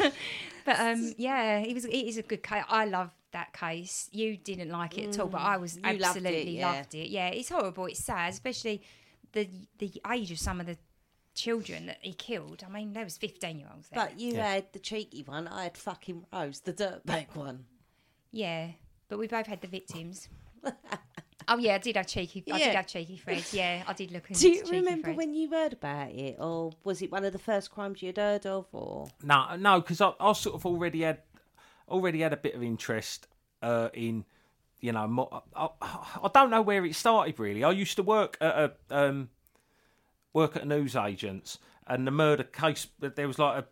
[0.00, 0.10] know.
[0.64, 1.84] but um, yeah, it was.
[1.84, 2.64] It is a good case.
[2.68, 4.08] I love that case.
[4.12, 5.92] You didn't like it at all, but I was Mm.
[5.94, 6.72] You loved it, absolutely yeah.
[6.72, 7.08] loved it.
[7.08, 7.86] Yeah, it's horrible.
[7.86, 8.82] It's sad, especially
[9.32, 10.76] the the age of some of the
[11.34, 12.64] children that he killed.
[12.66, 14.04] I mean, there was fifteen year olds there.
[14.04, 15.46] But you had the cheeky one.
[15.48, 17.64] I had fucking Rose, the dirtbag one.
[18.32, 18.68] yeah,
[19.08, 20.28] but we both had the victims.
[21.50, 22.42] oh yeah, I did have cheeky.
[22.50, 23.44] I did have cheeky Fred.
[23.52, 24.30] Yeah, I did look.
[24.30, 24.40] Into it.
[24.40, 25.16] Do you cheeky remember Fred.
[25.16, 28.46] when you heard about it, or was it one of the first crimes you'd heard
[28.46, 31.18] of, or No, no, because I, I sort of already had
[31.88, 33.26] already had a bit of interest
[33.62, 34.24] uh, in
[34.80, 37.64] you know mo- I, I, I don't know where it started really.
[37.64, 39.28] I used to work at a um,
[40.32, 43.66] work at a news agents, and the murder case there was like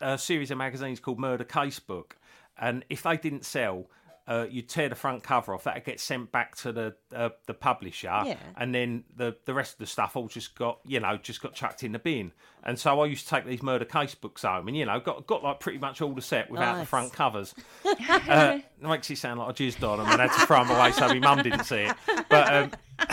[0.00, 2.16] a series of magazines called Murder Case Book,
[2.58, 3.90] and if they didn't sell.
[4.28, 5.64] Uh, you'd tear the front cover off.
[5.64, 8.36] That gets sent back to the uh, the publisher, Yeah.
[8.56, 11.54] and then the the rest of the stuff all just got you know just got
[11.54, 12.32] chucked in the bin.
[12.64, 15.28] And so I used to take these murder case books home, and you know got
[15.28, 17.54] got like pretty much all the set without the front covers.
[17.84, 20.76] uh, it makes it sound like I jizzed on them and had to throw them
[20.76, 21.96] away so my mum didn't see it.
[22.28, 22.72] But um,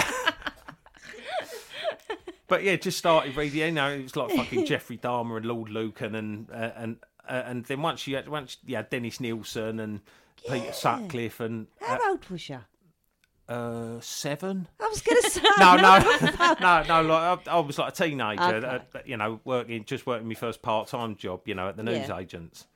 [2.47, 3.59] but yeah, just started reading.
[3.59, 6.97] You know, it was like fucking Jeffrey Dahmer and Lord Lucan and uh, and
[7.27, 10.01] uh, and then once you had once yeah Dennis Nilsen and
[10.49, 12.59] Peter Sutcliffe and how old was you?
[13.49, 14.67] uh, seven.
[14.79, 15.99] I was going to say No, no,
[16.61, 17.01] no, no.
[17.01, 18.67] Like I, I was like a teenager, Okay.
[18.67, 21.83] uh, you know, working just working my first part time job, you know, at the
[21.83, 22.17] news Yeah.
[22.17, 22.67] agents.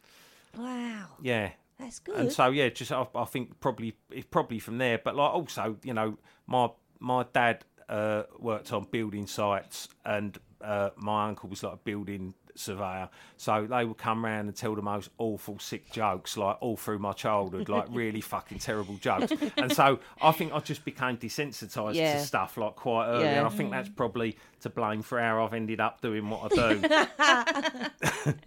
[0.57, 2.15] Wow, Yeah, that's good.
[2.15, 4.97] and so yeah, just I, I think probably it's probably from there.
[4.97, 10.89] But like also, you know, my my dad uh, worked on building sites, and uh,
[10.97, 13.09] my uncle was like a building surveyor.
[13.37, 16.99] So they would come round and tell the most awful, sick jokes, like all through
[16.99, 19.31] my childhood, like really fucking terrible jokes.
[19.57, 22.13] And so I think I just became desensitized Yeah.
[22.15, 23.37] to stuff like quite early, Yeah.
[23.39, 26.73] and I think that's probably to blame for how I've ended up doing what I
[26.73, 28.35] do.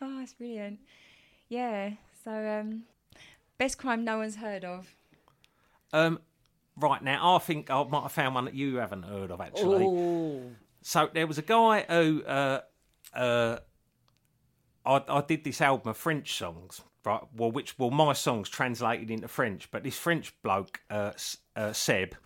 [0.00, 0.78] Oh, that's brilliant.
[1.48, 1.90] Yeah.
[2.24, 2.82] So, um,
[3.58, 4.94] best crime no one's heard of.
[5.92, 6.20] Um,
[6.76, 9.84] right now, I think I might have found one that you haven't heard of actually.
[9.86, 10.42] oh,
[10.82, 12.60] So there was a guy who uh,
[13.14, 13.58] uh,
[14.84, 17.20] I, I did this album of French songs, right?
[17.36, 21.12] Well, which well my songs translated into French, but this French bloke, uh,
[21.56, 22.16] uh, Seb,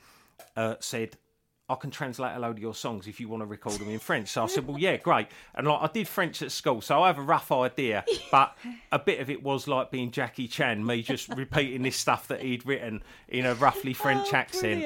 [0.57, 1.17] uh, said.
[1.69, 3.99] I can translate a load of your songs if you want to record them in
[3.99, 4.29] French.
[4.29, 7.07] So I said, "Well, yeah, great." And like I did French at school, so I
[7.07, 8.05] have a rough idea.
[8.31, 8.55] But
[8.91, 12.43] a bit of it was like being Jackie Chan, me just repeating this stuff that
[12.43, 14.83] he'd written in a roughly French accent.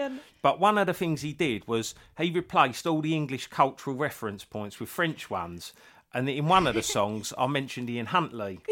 [0.47, 4.45] But one of the things he did was he replaced all the English cultural reference
[4.45, 5.73] points with French ones.
[6.15, 8.61] And in one of the songs, I mentioned Ian Huntley.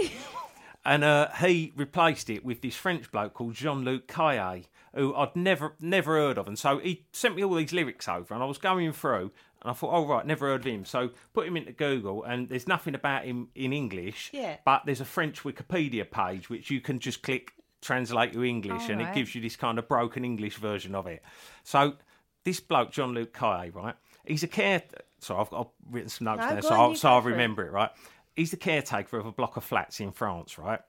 [0.85, 5.35] And uh, he replaced it with this French bloke called Jean Luc Cayez, who I'd
[5.35, 6.47] never never heard of.
[6.47, 9.33] And so he sent me all these lyrics over, and I was going through,
[9.63, 10.85] and I thought, oh, right, never heard of him.
[10.85, 14.59] So put him into Google, and there's nothing about him in English, Yeah.
[14.67, 17.54] but there's a French Wikipedia page which you can just click
[17.85, 21.23] translate to English, and it gives you this kind of broken English version of it.
[21.63, 21.95] So
[22.45, 23.95] this bloke, John Luke Cayez, right?
[24.27, 24.83] He's a care.
[25.21, 27.33] So I've, I've written some notes No, there, so I'll, so I'll for it.
[27.33, 27.91] remember it, right?
[28.37, 30.81] He's the caretaker of a block of flats in France, right?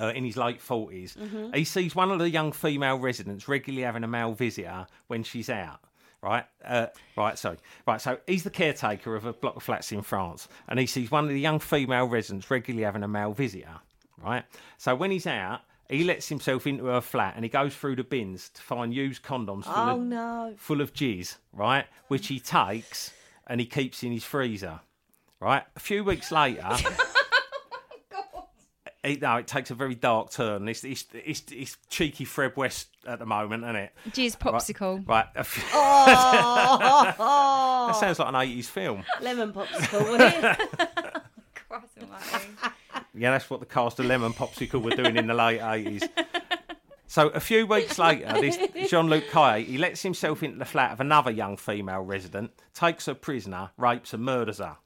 [0.00, 1.16] Uh, in his late 40s.
[1.16, 1.54] Mm-hmm.
[1.54, 5.48] He sees one of the young female residents regularly having a male visitor when she's
[5.50, 5.80] out.
[6.20, 7.38] Right, uh, right.
[7.38, 8.00] Sorry, right.
[8.00, 11.22] So he's the caretaker of a block of flats in France, and he sees one
[11.22, 13.76] of the young female residents regularly having a male visitor.
[14.22, 14.44] Right.
[14.78, 18.04] So when he's out, he lets himself into her flat, and he goes through the
[18.04, 20.54] bins to find used condoms full Oh of no.
[20.58, 21.86] full of jizz, right?
[22.08, 23.12] Which he takes
[23.46, 24.80] and he keeps in his freezer,
[25.40, 25.62] right?
[25.76, 26.66] A few weeks later.
[28.34, 28.48] Oh,
[29.04, 30.68] it, no, it takes a very dark turn.
[30.68, 33.92] It's, it's, it's, it's cheeky Fred West at the moment, isn't it?
[34.10, 35.06] Jizz popsicle.
[35.08, 35.26] Right.
[35.36, 37.14] a few- Oh,
[37.92, 39.04] that sounds like an 80s film.
[39.20, 41.22] lemon popsicle, wouldn't it?
[41.68, 42.48] Christ almighty.
[43.20, 46.08] Yeah, that's what the cast of Lemon Popsicle were doing in the late 80s.
[47.06, 48.58] So a few weeks later, this
[48.90, 53.14] Jean-Luc Cayez, he lets himself into the flat of another young female resident, takes her
[53.14, 54.76] prisoner, rapes and murders her.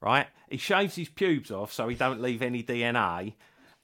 [0.00, 0.28] Right?
[0.48, 3.34] He shaves his pubes off so he don't leave any DNA,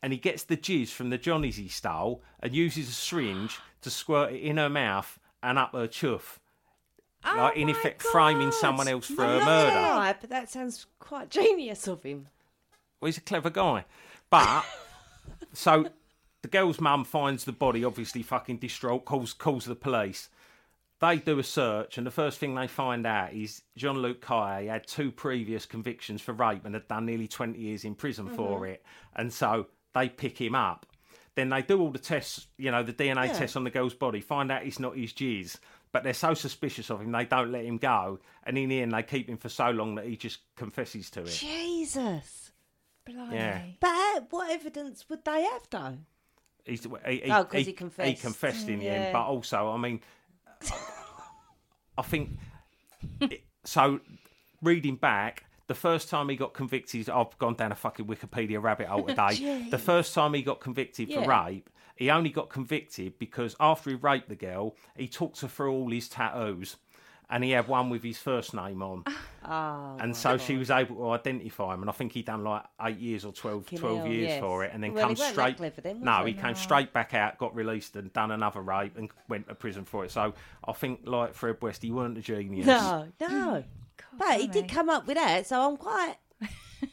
[0.00, 3.90] and he gets the jizz from the Johnnies he stole and uses a syringe to
[3.90, 6.38] squirt it in her mouth and up her chuff.
[7.24, 9.74] like oh in effect framing someone else for No, a murder.
[9.74, 12.28] right, but that sounds quite genius of him.
[13.02, 13.84] Well, he's a clever guy.
[14.30, 14.64] But
[15.52, 15.88] so
[16.42, 20.28] the girl's mum finds the body, obviously fucking distraught, calls calls the police.
[21.00, 24.66] They do a search, and the first thing they find out is John Luke Kai
[24.70, 28.60] had two previous convictions for rape and had done nearly 20 years in prison for
[28.60, 28.74] mm-hmm.
[28.74, 28.84] it.
[29.16, 30.86] And so they pick him up.
[31.34, 34.20] Then they do all the tests, you know, the DNA tests on the girl's body,
[34.20, 35.56] find out it's not his jizz.
[35.90, 38.20] But they're so suspicious of him, they don't let him go.
[38.44, 41.22] And in the end, they keep him for so long that he just confesses to
[41.22, 41.26] it.
[41.26, 42.41] Jesus.
[43.04, 43.34] Blimey.
[43.36, 43.60] Yeah.
[43.80, 45.98] But uh, what evidence would they have, though?
[46.64, 48.22] He's, he, he, Oh, 'cause he He confessed.
[48.22, 48.92] confessed in the Yeah.
[48.92, 50.00] end, but also, I mean,
[51.98, 52.30] I think
[53.20, 54.00] it, so.
[54.62, 58.86] Reading back, the first time he got convicted, I've gone down a fucking Wikipedia rabbit
[58.86, 59.66] hole today.
[59.72, 63.96] the first time he got convicted for rape, he only got convicted because after he
[63.96, 66.76] raped the girl, he took her through all his tattoos,
[67.30, 69.04] and he had one with his first name on.
[69.44, 72.62] Oh, and so she was able to identify him, and I think he'd done like
[72.80, 74.40] eight years or 12, 12 years yes.
[74.40, 75.56] for it, and then Well, come he weren't straight.
[75.56, 76.32] clever then, no, he?
[76.32, 79.85] he came straight back out, got released, and done another rape, and went to prison
[79.85, 80.12] for it.
[80.12, 82.66] So I think, like Fred West, he weren't a genius.
[82.68, 83.64] No, no.
[84.16, 86.14] but he did come up with that, so I'm quite.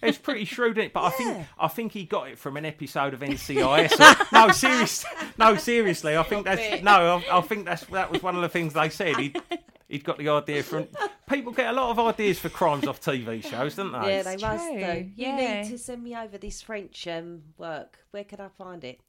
[0.01, 3.13] It's pretty shrewd, is But I think I think he got it from an episode
[3.13, 3.99] of NCIS.
[3.99, 6.17] or- no, seriously, no, seriously.
[6.17, 7.21] I think that's no.
[7.29, 9.15] I, I think that's that was one of the things they said.
[9.19, 9.33] He
[9.89, 10.87] he'd got the idea from.
[11.27, 14.15] People get a lot of ideas for crimes off TV shows, don't they?
[14.15, 15.11] Yeah, they must true, do.
[15.15, 15.61] You yeah.
[15.61, 17.99] need to send me over this French um, work.
[18.11, 18.99] Where can I find it?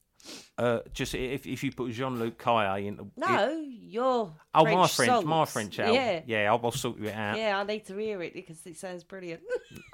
[0.55, 4.87] Uh, just if if you put Jean Luc Cayez into No, your Oh, French my
[4.87, 5.51] French, my songs.
[5.51, 5.95] French album.
[5.95, 7.37] Yeah, yeah, I'll, I'll sort you out.
[7.37, 7.57] yeah.
[7.57, 9.41] I need to hear it because it sounds brilliant.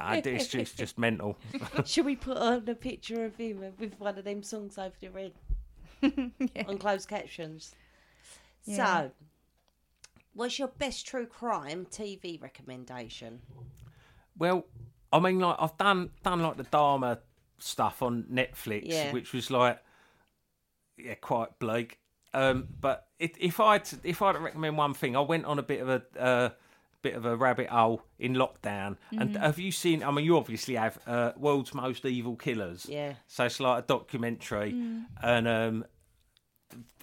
[0.01, 1.37] I, it's just just mental.
[1.85, 5.07] Should we put on a picture of him with one of them songs over the
[5.09, 5.31] red
[6.67, 7.73] on closed captions?
[8.65, 9.03] Yeah.
[9.03, 9.11] So,
[10.37, 13.41] what's your best true crime TV recommendation?
[14.37, 14.65] Well,
[15.11, 17.19] I mean, like I've done done like the Dahmer
[17.57, 19.11] stuff on Netflix, Yeah.
[19.11, 19.79] which was like
[20.97, 21.99] yeah, quite bleak.
[22.33, 25.59] Um, but it, if I if I had to recommend one thing, I went on
[25.59, 26.49] a bit of a uh,
[27.01, 28.97] bit of a rabbit hole in lockdown.
[29.11, 29.41] And Mm-hmm.
[29.43, 30.03] have you seen?
[30.03, 32.85] I mean, you obviously have uh, World's Most Evil Killers.
[32.87, 33.13] Yeah.
[33.27, 34.75] So it's like a documentary,
[35.23, 35.85] and um,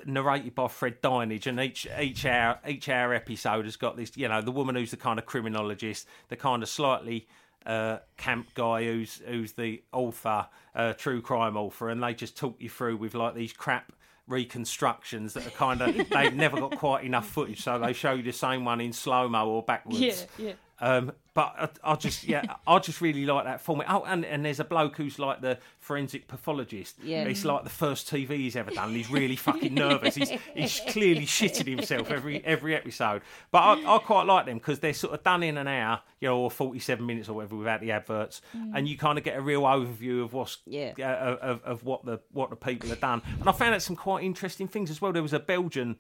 [0.07, 4.17] narrated by Fred Dinenage, and each each hour each hour episode has got this.
[4.17, 7.27] You know, the woman who's the kind of criminologist, the kind of slightly
[7.67, 12.57] uh, camp guy who's who's the author, uh, true crime author, and they just talk
[12.59, 13.93] you through with like these crap
[14.27, 18.23] reconstructions that are kind of they've never got quite enough footage, so they show you
[18.23, 20.01] the same one in slow mo or backwards.
[20.01, 20.53] Yeah, yeah.
[20.81, 23.87] Um, but I, I just, yeah, I just really like that format.
[23.91, 26.97] Oh, and, and there's a bloke who's like the forensic pathologist.
[27.03, 27.25] Yeah.
[27.25, 28.89] It's like the first TV he's ever done.
[28.89, 30.15] And he's really fucking nervous.
[30.17, 33.23] He's, he's clearly shitting himself every every episode.
[33.51, 36.29] But I, I quite like them because they're sort of done in an hour, you
[36.29, 38.41] know, or 47 minutes or whatever without the adverts.
[38.75, 40.93] And you kind of get a real overview of what's, Yeah.
[40.99, 43.23] uh, of, of what the what the people have done.
[43.41, 45.13] And I found out some quite interesting things as well.
[45.13, 45.99] There was a Belgian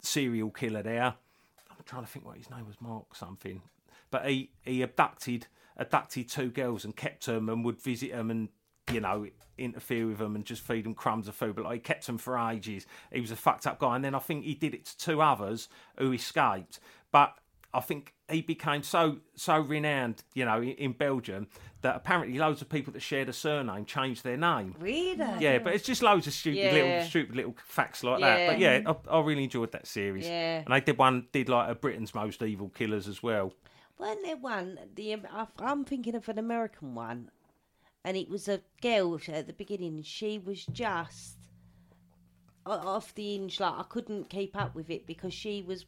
[0.00, 1.14] serial killer there.
[1.70, 3.60] I'm trying to think what his name was, Mark something.
[4.14, 8.48] But he, he abducted abducted two girls and kept them and would visit them and
[8.92, 9.26] you know
[9.58, 11.56] interfere with them and just feed them crumbs of food.
[11.56, 12.86] But like, he kept them for ages.
[13.12, 13.96] He was a fucked up guy.
[13.96, 16.78] And then I think he did it to two others who escaped.
[17.10, 17.34] But
[17.72, 21.48] I think he became so so renowned, you know, in, Belgium
[21.82, 24.76] that apparently loads of people that shared a surname changed their name.
[24.78, 25.16] Really?
[25.40, 26.72] Yeah, but it's just loads of stupid Yeah.
[26.72, 28.46] little stupid little facts like that.
[28.46, 28.92] But yeah, Yeah.
[29.10, 30.24] I, I really enjoyed that series.
[30.24, 30.62] Yeah.
[30.64, 33.52] And they did one did like a Britain's most evil killers as well.
[34.04, 34.78] Wasn't there one?
[34.96, 35.16] The
[35.58, 37.30] I'm thinking of an American one,
[38.04, 40.02] and it was a girl uh, at the beginning.
[40.02, 41.38] She was just
[42.66, 43.60] off the hinge.
[43.60, 45.86] Like I couldn't keep up with it because she was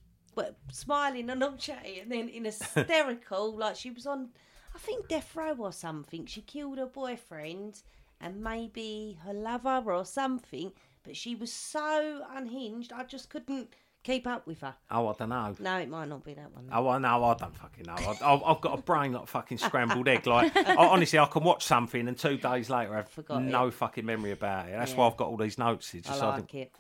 [0.73, 4.31] smiling and all chatty, and then in hysterical, like she was on,
[4.75, 6.25] I think death row or something.
[6.25, 7.83] She killed her boyfriend
[8.19, 10.73] and maybe her lover or something.
[11.03, 13.75] But she was so unhinged, I just couldn't
[14.07, 14.75] keep up with her.
[14.91, 15.55] Oh, I don't know.
[15.59, 16.69] No, it might not be that one.
[16.73, 17.25] Oh, I know.
[17.25, 17.95] I don't fucking know.
[17.97, 20.27] I, I've, I've got a brain like fucking scrambled egg.
[20.27, 23.75] Like, I, honestly, I can watch something and two days later I've Forgot no it.
[23.75, 24.73] fucking memory about it.
[24.73, 24.99] That's Yeah.
[24.99, 25.93] why I've got all these notes.
[25.95, 26.73] It's I just I like don't- it.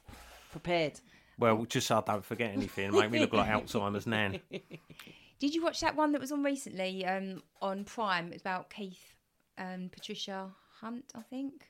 [0.53, 1.01] Prepared.
[1.39, 4.41] well, just so I don't forget anything and make me look like Alzheimer's nan.
[5.39, 8.33] Did you watch that one that was on recently um, on Prime?
[8.33, 9.15] It's about Keith
[9.59, 10.49] and Patricia
[10.81, 11.69] Hunt, I think.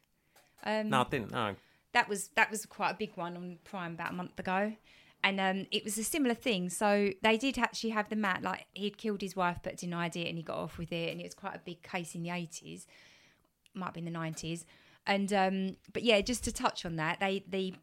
[0.64, 1.57] Um, No, I didn't know.
[1.92, 4.73] that was that was quite a big one on Prime about a month ago,
[5.27, 6.71] and um, it was a similar thing.
[6.71, 10.29] So they did actually have the mat like he'd killed his wife but denied it,
[10.29, 12.31] and he got off with it, and it was quite a big case in the
[12.31, 12.87] eighties,
[13.75, 14.65] might be in the nineties,
[15.05, 17.75] and um, but yeah, just to touch on that, they the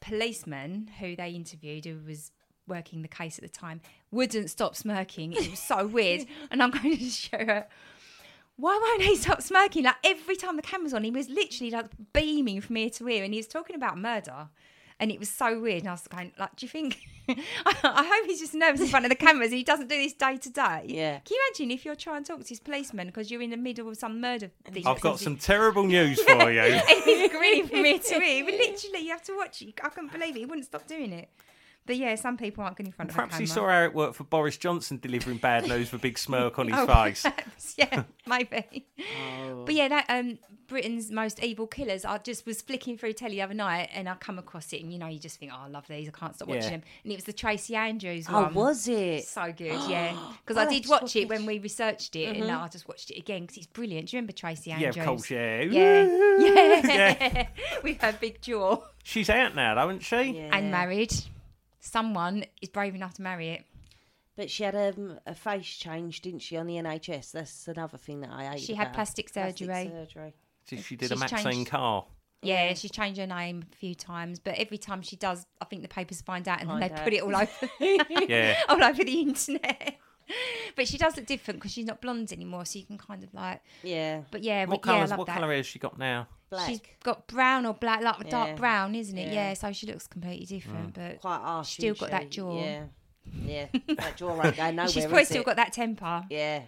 [0.00, 2.32] policeman who they interviewed who was
[2.66, 5.32] working the case at the time wouldn't stop smirking.
[5.32, 7.68] It was so weird, and I'm going to show her
[8.56, 9.84] why won't he stop smirking?
[9.84, 13.22] Like every time the camera's on, he was literally like beaming from ear to ear,
[13.22, 14.48] and he was talking about murder,
[15.00, 15.80] and it was so weird.
[15.80, 16.98] And I was going, like, do you think?
[17.28, 19.50] I hope he's just nervous in front of the cameras.
[19.50, 20.84] He doesn't do this day to day.
[20.86, 21.18] Yeah.
[21.20, 23.56] Can you imagine if you're trying to talk to this policeman because you're in the
[23.56, 24.86] middle of some murder thing?
[24.86, 26.80] I've got some terrible news for you.
[27.04, 28.44] he's grinning from ear to ear.
[28.44, 29.80] But literally, you have to watch it.
[29.82, 30.40] I couldn't believe it.
[30.40, 31.28] He wouldn't stop doing it.
[31.90, 33.92] But yeah, some people aren't good in front Perhaps of a he saw how it
[33.92, 37.22] worked for Boris Johnson delivering bad news with a big smirk on his Oh, face.
[37.22, 38.86] perhaps, yeah, maybe.
[39.50, 39.64] Oh.
[39.66, 42.04] But yeah, that um, Britain's most evil killers.
[42.04, 44.92] I just was flicking through telly the other night, and I come across it, and
[44.92, 46.06] you know, you just think, oh, I love these.
[46.06, 46.70] I can't stop watching Yeah.
[46.70, 46.82] them.
[47.02, 48.54] And it was the Tracy Andrews Oh, one.
[48.54, 49.24] was it?
[49.24, 50.16] So good, yeah.
[50.46, 51.28] Because I'll I did watch watch it it.
[51.28, 54.10] when we researched it, and I just watched it again because it's brilliant.
[54.10, 54.94] Do you remember Tracy Andrews?
[54.96, 55.24] Yeah, Andrews?
[55.24, 55.60] of course, yeah.
[55.62, 57.46] Yeah, yeah,
[57.82, 60.36] with her big jaw She's out now, though, isn't she?
[60.36, 60.50] Yeah.
[60.56, 61.12] and married.
[61.80, 63.64] Someone is brave enough to marry it.
[64.36, 67.32] But she had um, a face change, didn't she, on the NHS?
[67.32, 68.60] That's another thing that I hate.
[68.60, 68.94] She had about.
[68.94, 69.90] plastic surgery.
[69.92, 70.34] surgery.
[70.68, 72.04] She, she did a Maxine changed- Carr.
[72.42, 75.82] Yeah, she's changed her name a few times, but every time she does, I think
[75.82, 77.04] the papers find out and then Find they out.
[77.04, 77.50] put it all over,
[78.30, 78.58] Yeah.
[78.66, 79.96] all over the internet.
[80.76, 83.34] But she does look different because she's not blonde anymore, so you can kind of
[83.34, 83.60] like.
[83.82, 84.22] Yeah.
[84.30, 85.34] But yeah, What but, yeah, I love what that.
[85.34, 86.28] colour hair has she got now?
[86.48, 86.68] Black.
[86.68, 88.30] She's got brown or black, like Yeah.
[88.30, 89.28] dark brown, isn't it?
[89.28, 89.48] Yeah.
[89.48, 89.54] Yeah.
[89.54, 90.94] so she looks completely different, mm.
[90.94, 91.68] but Quite harsh.
[91.70, 92.10] still got she?
[92.12, 92.60] that jaw.
[92.62, 92.84] Yeah.
[93.44, 93.66] Yeah.
[93.96, 94.88] That jaw ain't going nowhere.
[94.88, 95.46] she's probably still it?
[95.46, 96.24] got that temper.
[96.30, 96.62] Yeah.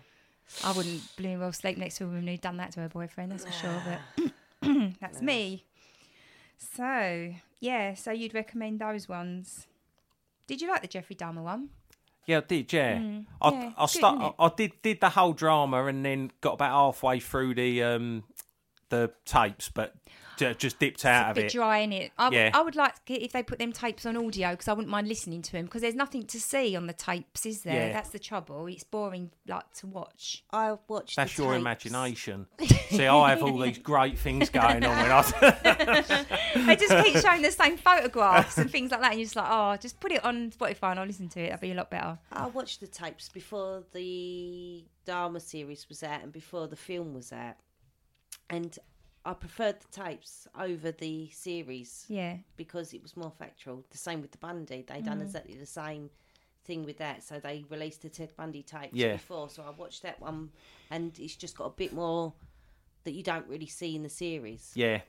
[0.65, 3.33] I wouldn't blooming well sleep next to a woman who'd done that to her boyfriend,
[3.33, 3.83] that's for sure.
[4.19, 4.33] But
[5.01, 5.65] that's me.
[6.59, 9.67] So yeah, so you'd recommend those ones.
[10.47, 11.71] Did you like the Jeffrey Dahmer one?
[12.27, 12.73] Yeah, I did.
[12.73, 13.01] Yeah,
[13.41, 13.53] I, Mm.
[13.53, 14.35] Yeah, I good, start.
[14.39, 18.25] I, I did did the whole drama and then got about halfway through the um
[18.91, 19.95] the tapes, but
[20.37, 21.53] just dipped out a of bit it.
[21.53, 22.13] dry in it.
[22.19, 22.51] I would, Yeah.
[22.55, 25.43] I would like if they put them tapes on audio because I wouldn't mind listening
[25.43, 27.89] to them because there's nothing to see on the tapes, is there?
[27.89, 27.93] Yeah.
[27.93, 28.67] That's the trouble.
[28.67, 30.45] It's boring, like to watch.
[30.53, 31.17] I watched.
[31.17, 31.61] That's the your tapes.
[31.61, 32.47] imagination.
[32.91, 35.23] See, I have all these great things going on when I.
[36.67, 39.47] they just keep showing the same photographs and things like that, and you're just like,
[39.49, 41.47] oh, just put it on Spotify and I'll listen to it.
[41.51, 42.19] That'd be a lot better.
[42.33, 47.33] I watched the tapes before the Dahmer series was out and before the film was
[47.33, 47.57] out,
[48.51, 48.79] and
[49.25, 52.39] I preferred the tapes over the series Yeah.
[52.57, 53.85] because it was more factual.
[53.91, 55.05] The same with the Bundy; they Mm.
[55.05, 56.11] done exactly the same
[56.65, 57.23] thing with that.
[57.23, 59.13] So they released the Ted Bundy tapes Yeah.
[59.13, 60.51] before, so I watched that one,
[60.91, 62.35] and it's just got a bit more
[63.05, 64.73] that you don't really see in the series.
[64.77, 65.03] yeah,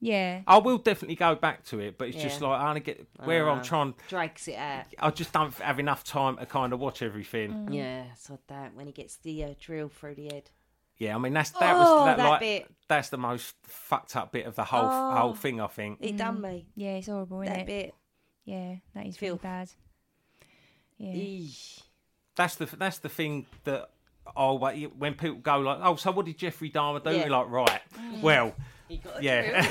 [0.00, 0.42] Yeah.
[0.46, 3.50] I will definitely go back to it, but it's just like I only get where
[3.50, 3.94] I'm Ah, trying.
[4.08, 4.86] Drags it out.
[4.98, 7.52] I just don't have enough time to kind of watch everything.
[7.52, 7.74] Mm.
[7.74, 10.50] Yeah, so that when he gets the uh, drill through the head.
[10.98, 12.70] Yeah, I mean that's that Oh, was that, that like bit.
[12.88, 15.14] that's the most fucked up bit of the whole Oh.
[15.16, 15.60] whole thing.
[15.60, 15.98] I think.
[16.00, 16.66] It done me.
[16.74, 17.66] Yeah, it's horrible, isn't That it?
[17.66, 17.94] bit.
[18.44, 19.70] Yeah, that is really bad.
[20.96, 21.12] Yeah.
[21.12, 21.82] Eesh.
[22.34, 23.90] That's the that's the thing that
[24.36, 27.10] oh wait, when people go like oh so what did Jeffrey Dahmer do?
[27.10, 27.20] Yeah.
[27.20, 27.80] You're like right,
[28.22, 28.54] well
[29.20, 29.70] yeah.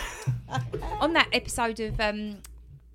[1.02, 2.38] On that episode of um,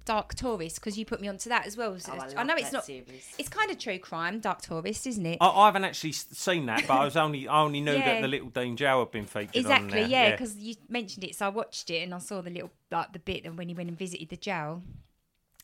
[0.05, 1.99] Dark Tourist, because you put me onto that as well.
[1.99, 2.85] so Oh, I I, love know it's not.
[2.85, 3.35] series.
[3.39, 5.39] It's kind of true crime, Dark Tourist, isn't it?
[5.41, 8.15] I, I haven't actually seen that, but I was only I only knew Yeah.
[8.15, 10.09] that the Little Dean Jail had been featured Exactly, there.
[10.09, 13.13] yeah, because you mentioned it, so I watched it and I saw the little like
[13.13, 14.83] the bit of when he went and visited the jail,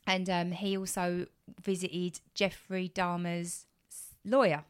[0.06, 1.26] and um, he also
[1.62, 3.66] visited Jeffrey Dahmer's
[4.24, 4.64] lawyer.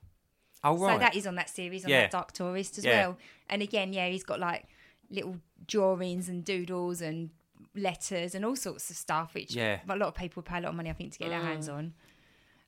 [0.64, 2.03] oh right, So that is on that series on Yeah.
[2.03, 2.97] that Dark Tourist as Yeah.
[3.09, 3.19] well.
[3.49, 4.66] And again, yeah, he's got like
[5.11, 7.31] little drawings and doodles and
[7.79, 9.81] letters and all sorts of stuff, which Yeah.
[9.89, 11.68] a lot of people pay a lot of money, I think, to get their hands
[11.68, 11.95] on.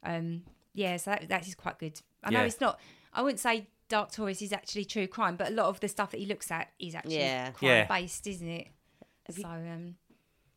[0.02, 0.44] Um,
[0.74, 2.00] yeah, so that, that is quite good.
[2.24, 2.46] I know Yeah.
[2.46, 2.80] it's not.
[3.12, 6.12] I wouldn't say Dark Tourist is actually true crime, but a lot of the stuff
[6.12, 7.50] that he looks at is actually Yeah.
[7.52, 7.86] crime Yeah.
[7.86, 8.68] based, isn't it?
[9.26, 9.96] Have you- so um,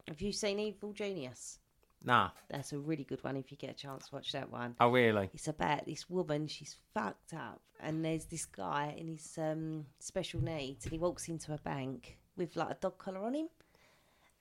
[0.07, 1.59] Have you seen Evil Genius?
[2.05, 2.31] nah.
[2.49, 4.75] That's a really good one if you get a chance to watch that one.
[4.79, 5.29] Oh really?
[5.33, 10.41] It's about this woman, she's fucked up, and there's this guy in his um, special
[10.43, 13.47] needs, and he walks into a bank with like a dog collar on him,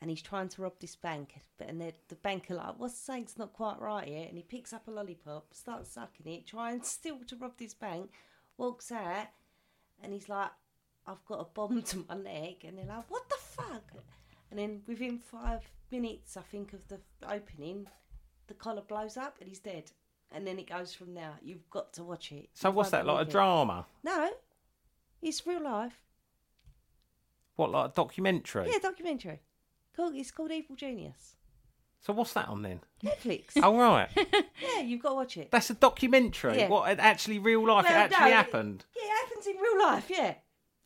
[0.02, 2.98] and he's trying to rob this bank, but and the, the bank are like, "What's
[2.98, 6.82] something's not quite right here?" And he picks up a lollipop, starts sucking it, trying
[6.82, 8.10] still to rob this bank,
[8.58, 9.28] walks out,
[10.02, 10.50] and he's like,
[11.06, 13.92] "I've got a bomb to my neck," and they're like, "What the fuck?"
[14.50, 17.86] And then within five minutes, I think of the opening,
[18.48, 19.84] the collar blows up and he's dead.
[20.34, 21.34] And then it goes from there.
[21.42, 22.48] You've got to watch it.
[22.54, 23.30] So You what's that like a it.
[23.30, 23.86] drama?
[24.02, 24.30] No,
[25.22, 26.00] it's real life.
[27.56, 28.68] What like a documentary?
[28.70, 29.40] Yeah, documentary.
[29.94, 31.36] Called, it's called Evil Genius.
[32.00, 32.80] So what's that on then?
[33.04, 33.50] Netflix.
[33.62, 35.50] oh right, yeah, you've got to watch it.
[35.52, 36.58] that's a documentary.
[36.58, 36.68] Yeah.
[36.68, 36.98] What?
[36.98, 37.84] Actually real life?
[37.84, 38.84] Well, it actually no, happened.
[38.96, 40.06] Yeah, it happens in real life.
[40.10, 40.34] Yeah.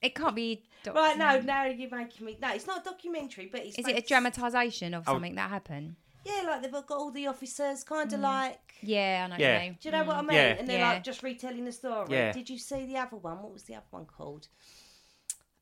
[0.02, 0.64] it can't be.
[0.82, 1.16] doc- Right.
[1.16, 2.36] No, now you're making me.
[2.42, 3.78] No, it's not a documentary, but it's.
[3.78, 5.12] Is it a dramatisation of Oh.
[5.12, 5.96] something that happened?
[6.24, 8.14] Yeah, like they've got all the officers, kind Mm.
[8.14, 8.58] of like.
[8.82, 9.36] Yeah, I know.
[9.38, 9.54] Yeah.
[9.54, 9.78] What you mean.
[9.80, 10.36] Do you know what I mean?
[10.36, 10.42] Yeah.
[10.58, 10.88] And they're Yeah.
[10.90, 12.08] like just retelling the story.
[12.10, 12.32] Yeah.
[12.32, 13.40] Did you see the other one?
[13.42, 14.48] What was the other one called?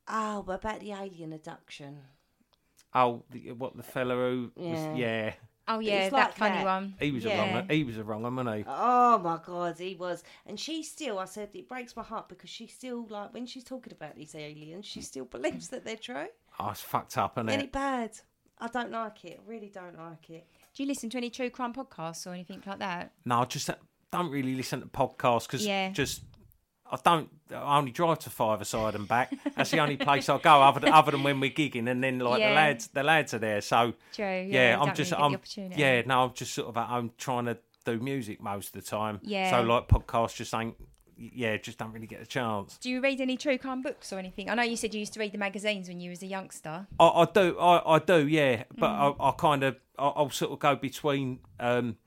[0.09, 1.99] Oh, about the alien abduction.
[2.95, 4.71] Oh, the, what the fella who Yeah.
[4.71, 5.33] was yeah.
[5.67, 6.65] Oh yeah, it's that like funny that.
[6.65, 6.95] one.
[7.01, 7.37] He was Yeah.
[7.37, 7.53] a wrong.
[7.53, 7.69] one.
[7.71, 8.65] He was a wrong one, wasn't he?
[8.69, 10.23] Oh my god, he was.
[10.47, 13.65] And she still, I said, it breaks my heart because she still, like, when she's
[13.65, 16.27] talking about these aliens, she still believes that they're true.
[16.61, 17.65] Oh, it's fucked up, isn't Ain't it?
[17.67, 18.11] it bad?
[18.59, 19.41] I don't like it.
[19.45, 20.47] I really don't like it.
[20.75, 23.13] Do you listen to any true crime podcasts or anything like that?
[23.25, 23.69] No, I just
[24.13, 25.91] don't really listen to podcasts because Yeah.
[25.93, 26.23] just
[26.91, 27.29] I don't.
[27.51, 29.33] I only drive to Fiverside and back.
[29.57, 32.19] That's the only place I go other than, other than when we're gigging, and then
[32.19, 32.51] like Yeah.
[32.51, 33.61] the lads, the lads are there.
[33.61, 34.25] So True.
[34.25, 35.41] Yeah, yeah, I'm just really I'm
[35.77, 38.89] yeah no, I'm just sort of at home trying to do music most of the
[38.89, 39.19] time.
[39.23, 39.51] Yeah.
[39.51, 40.75] So like podcasts just ain't.
[41.17, 42.77] Yeah, just don't really get a chance.
[42.79, 44.51] Do you read any true crime books or anything?
[44.51, 46.89] I know you said you used to read the magazines when you was a youngster.
[46.99, 48.65] I, I do, I, I do, yeah.
[48.77, 49.17] But Mm.
[49.21, 51.39] I, I kind of, I, I'll sort of go between.
[51.61, 51.99] Um,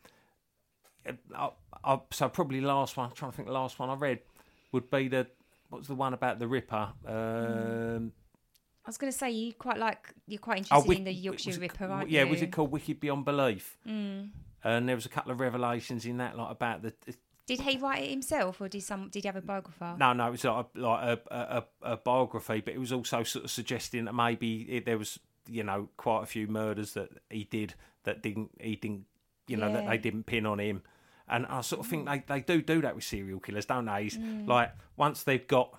[1.36, 1.50] I,
[1.84, 3.08] I, so probably the last one.
[3.10, 3.48] I'm trying to think.
[3.48, 4.20] The last one I read
[4.72, 5.28] would be the
[5.70, 6.90] what's the one about the Ripper?
[7.06, 8.12] Um,
[8.86, 11.52] I was going to say you quite like you're quite oh, interested in the Yorkshire
[11.52, 12.30] it- Ripper, aren't yeah, you?
[12.30, 13.78] was it called Wicked Beyond Belief?
[13.88, 14.30] Mm.
[14.64, 16.94] And there was a couple of revelations in that, like about the.
[17.46, 19.10] Did he write it himself, or did some?
[19.10, 19.96] Did he have a biographer?
[19.98, 23.24] No, no, it was like a, like a, a, a, biography, but it was also
[23.24, 27.10] sort of suggesting that maybe it, there was, you know, quite a few murders that
[27.30, 29.06] he did that didn't he didn't,
[29.48, 30.82] you know, that they didn't pin on him,
[31.28, 34.06] and I sort of think they, they do do that with serial killers, don't they?
[34.08, 34.48] Mm.
[34.48, 35.78] Like once they've got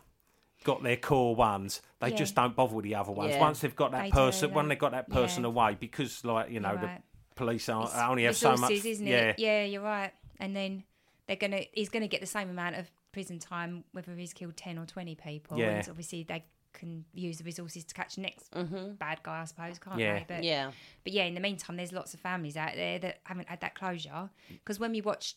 [0.64, 2.16] got their core ones, they Yeah.
[2.16, 3.30] just don't bother with the other ones.
[3.32, 3.40] Yeah.
[3.40, 5.48] Once they've got that They do, person, when they- they've got that person yeah.
[5.48, 7.02] away, because like you know You're the right.
[7.36, 9.38] police It's only have so much, isn't yeah, it?
[9.38, 10.12] Yeah, you're right.
[10.40, 10.84] And then
[11.26, 14.78] they're gonna he's gonna get the same amount of prison time whether he's killed ten
[14.78, 15.58] or twenty people.
[15.58, 15.70] Yeah.
[15.78, 16.44] And obviously they
[16.78, 18.50] can use the resources to catch the next
[18.98, 20.18] bad guy, I suppose, can't Yeah.
[20.20, 20.24] they?
[20.28, 20.72] But Yeah.
[21.04, 23.74] but yeah, in the meantime, there's lots of families out there that haven't had that
[23.74, 24.30] closure.
[24.48, 25.36] Because when we watched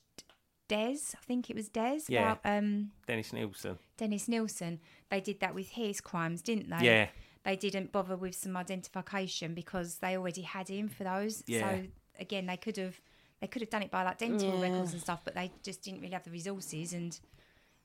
[0.67, 2.31] Des, I think it was Des, Yeah.
[2.33, 4.79] about um, Dennis Nilsen, Dennis Nilsen,
[5.09, 6.85] they did that with his crimes, didn't they?
[6.85, 7.09] Yeah.
[7.43, 11.43] They didn't bother with some identification because they already had him for those.
[11.47, 11.69] Yeah.
[11.69, 11.87] So
[12.19, 13.01] again, they could have
[13.41, 15.99] they could have done it by like dental records and stuff, but they just didn't
[16.01, 17.19] really have the resources and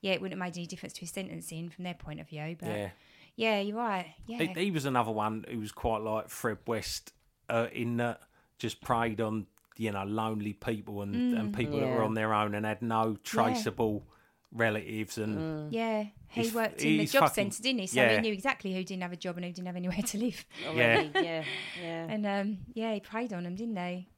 [0.02, 2.54] yeah, it wouldn't have made any difference to his sentencing from their point of view.
[2.60, 2.90] But yeah.
[3.36, 4.06] Yeah, you're right.
[4.26, 4.38] Yeah.
[4.38, 7.12] He, he was another one who was quite like Fred West
[7.48, 8.20] uh, in that
[8.58, 12.54] just preyed on you know lonely people and, and people that were on their own
[12.54, 14.06] and had no traceable
[14.52, 17.86] relatives and Yeah, he He's- worked in the job fucking- centre, didn't he?
[17.86, 18.14] So yeah.
[18.16, 20.46] he knew exactly who didn't have a job and who didn't have anywhere to live.
[20.62, 20.68] Yeah.
[20.70, 21.44] Already, yeah,
[21.82, 22.06] yeah.
[22.08, 24.08] And um, yeah, he preyed on them, didn't they?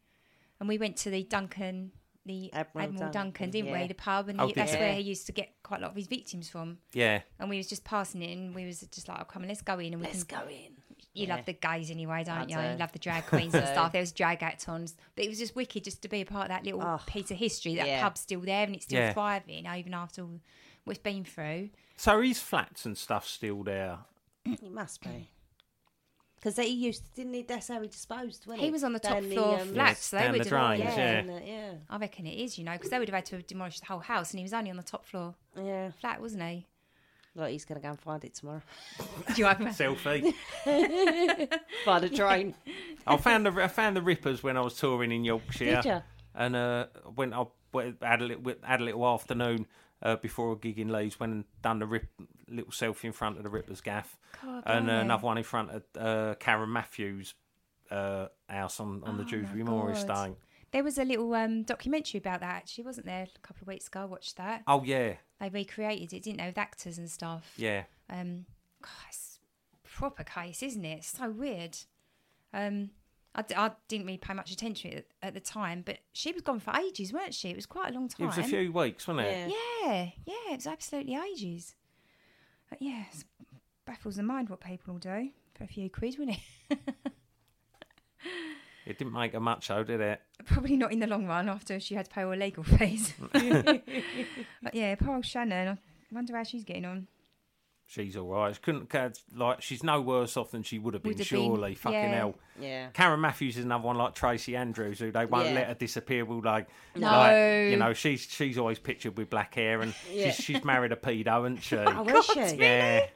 [0.60, 1.92] And we went to the Duncan,
[2.28, 3.82] the Admiral Admiral, Duncan, Duncan, didn't yeah.
[3.82, 3.88] we?
[3.88, 4.78] The pub, and Oh, he, that's you?
[4.78, 6.78] where he used to get quite a lot of his victims from.
[6.92, 7.22] yeah.
[7.40, 9.62] And we was just passing it, and we was just like, "Oh, come on, let's
[9.62, 10.76] go in." And we Let's can, go in.
[11.14, 11.36] You Yeah.
[11.36, 12.48] love the gays anyway, don't I you?
[12.56, 12.72] do.
[12.72, 13.90] You love the drag queens and stuff.
[13.90, 16.48] There was drag actons, but it was just wicked just to be a part of
[16.50, 17.74] that little Oh, piece of history.
[17.74, 18.02] That yeah.
[18.02, 19.12] pub's still there and it's still Yeah.
[19.14, 20.40] thriving, even after all
[20.84, 21.70] what it's been through.
[21.96, 23.98] So are his flats and stuff still there?
[24.44, 25.30] He must be.
[26.38, 27.42] Because they used to, didn't he?
[27.42, 28.70] That's how he disposed, wasn't He he?
[28.70, 30.82] was on the top Down floor um, flats, so they down were the demolished.
[30.82, 31.18] drains, Yeah, yeah.
[31.36, 33.46] and, yeah, I reckon it is, you know, because they would have had to have
[33.48, 35.90] demolished the whole house, and he was only on the top floor yeah.
[36.00, 36.66] flat, wasn't he?
[37.34, 38.62] Like he's going to go and find it tomorrow.
[39.34, 40.34] Do you have Selfie.
[41.86, 42.54] By the train.
[43.06, 45.76] I found the I found the Rippers when I was touring in Yorkshire.
[45.76, 46.00] Did ya?
[46.34, 46.86] And uh,
[47.16, 49.66] went I went, had a little had a little afternoon
[50.02, 51.18] uh, before a gig in Leeds.
[51.20, 52.08] Went and done the rip,
[52.48, 55.70] little selfie in front of the Rippers gaff, God, and uh, another one in front
[55.70, 57.34] of uh, Karen Matthews'
[57.90, 59.96] uh, house on, on the Oh, Dewsbury my Moor God.
[59.96, 60.36] estate.
[60.70, 63.22] There was a little um, documentary about that, actually, wasn't there?
[63.34, 64.62] A couple of weeks ago, I watched that.
[64.66, 67.54] Oh yeah, They recreated it, didn't they, with actors and stuff?
[67.56, 67.84] yeah.
[68.10, 68.44] Um,
[68.82, 69.38] God, it's
[69.72, 70.98] a proper case, isn't it?
[70.98, 71.78] It's so weird.
[72.52, 72.90] Um,
[73.38, 76.32] I, d- I didn't really pay much attention to it at the time, but she
[76.32, 77.50] was gone for ages, weren't she?
[77.50, 78.24] It was quite a long time.
[78.24, 79.50] It was a few weeks, wasn't it?
[79.50, 79.54] Yeah.
[79.86, 81.74] Yeah, yeah, it was absolutely ages.
[82.68, 83.24] But yeah, it
[83.86, 86.38] baffles the mind what people will do for a few quid, wouldn't
[86.70, 86.78] it?
[88.86, 90.22] It didn't make her much, though, did it?
[90.46, 93.12] Probably not in the long run after she had to pay all her legal fees.
[93.30, 93.42] but
[94.74, 95.68] yeah, poor old Shannon.
[95.68, 95.78] I
[96.14, 97.06] wonder how she's getting on.
[97.90, 98.54] She's all right.
[98.54, 98.92] She couldn't
[99.34, 101.12] like she's no worse off than she would have been.
[101.12, 102.14] Would have been, surely, fucking yeah.
[102.14, 102.34] hell.
[102.60, 102.88] Yeah.
[102.92, 105.54] Karen Matthews is another one like Tracy Andrews, who they won't Yeah.
[105.54, 106.26] let her disappear.
[106.26, 107.06] Will like, No.
[107.08, 110.32] like, you know, she's she's always pictured with black hair, and Yeah.
[110.32, 111.76] she's she's married a pedo, hasn't she?
[111.78, 112.56] Oh, is she?
[112.58, 113.06] yeah.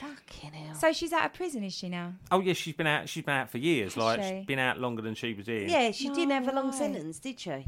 [0.00, 0.74] Fucking hell.
[0.74, 2.14] So she's out of prison, is she now?
[2.32, 3.10] Oh yeah, she's been out.
[3.10, 3.94] She's been out for years.
[3.94, 4.28] like she?
[4.38, 5.68] she's been out longer than she was in.
[5.68, 6.72] yeah, she didn't have a long No.
[6.72, 7.66] sentence, did she?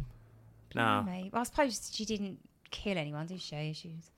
[0.74, 1.04] No.
[1.07, 2.38] Well, I suppose she didn't
[2.70, 3.72] kill anyone, did she?
[3.74, 4.11] She was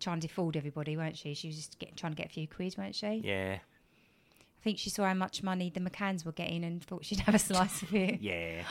[0.00, 1.34] trying to defraud everybody, weren't she?
[1.34, 3.20] She was just get, trying to get a few quid, weren't she?
[3.24, 3.58] Yeah.
[3.60, 7.34] I think she saw how much money the McCanns were getting and thought she'd have
[7.34, 8.20] a slice of it.
[8.20, 8.62] Yeah.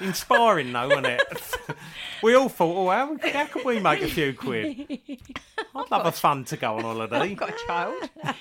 [0.00, 1.22] Inspiring though, wasn't it?
[2.22, 4.86] we all thought, oh, how, how can we make a few quid?
[5.74, 7.16] I'd love a fun to go on holiday.
[7.16, 8.10] I've got a child.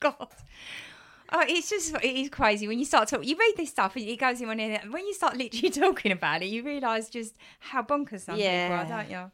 [0.00, 0.28] God.
[1.32, 3.28] Oh, it's just it is crazy when you start talking.
[3.28, 4.80] You read this stuff and it goes in one ear.
[4.82, 8.68] and When you start literally talking about it, you realise just how bonkers some Yeah.
[8.84, 9.30] people are, don't you?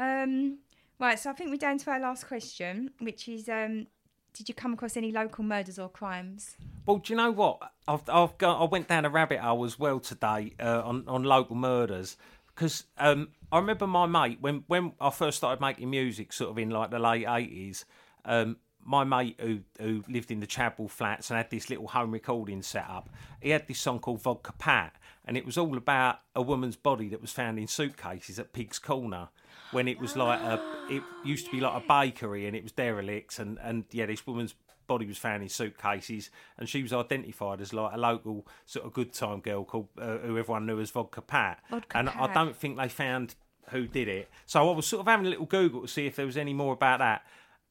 [0.00, 0.58] Um,
[0.98, 1.18] right.
[1.18, 3.86] So I think we're down to our last question, which is: um,
[4.32, 6.56] Did you come across any local murders or crimes?
[6.86, 7.60] Well, do you know what?
[7.86, 11.22] I've, I've got, I went down a rabbit hole as well today uh, on on
[11.22, 12.16] local murders
[12.54, 16.58] because um, I remember my mate when when I first started making music, sort of
[16.58, 17.84] in like the late eighties.
[18.24, 22.10] Um, my mate who who lived in the Chadwell flats and had this little home
[22.10, 24.94] recording set up, he had this song called Vodka Pat,
[25.26, 28.78] and it was all about a woman's body that was found in suitcases at Pig's
[28.78, 29.28] Corner.
[29.72, 32.72] When it was like a, it used to be like a bakery and it was
[32.72, 34.54] derelict, and and yeah, this woman's
[34.86, 38.92] body was found in suitcases, and she was identified as like a local sort of
[38.92, 41.60] good time girl called uh, who everyone knew as Vodka Pat.
[41.70, 43.36] Vodka and I don't think they found
[43.70, 44.28] who did it.
[44.46, 46.52] So I was sort of having a little Google to see if there was any
[46.52, 47.24] more about that,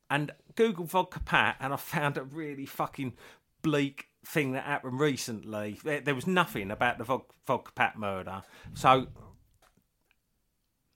[0.10, 3.14] and Google Vodka Pat, and I found a really fucking
[3.62, 5.80] bleak thing that happened recently.
[5.84, 8.44] There, there was nothing about the Vod- Vodka Pat murder.
[8.74, 9.08] So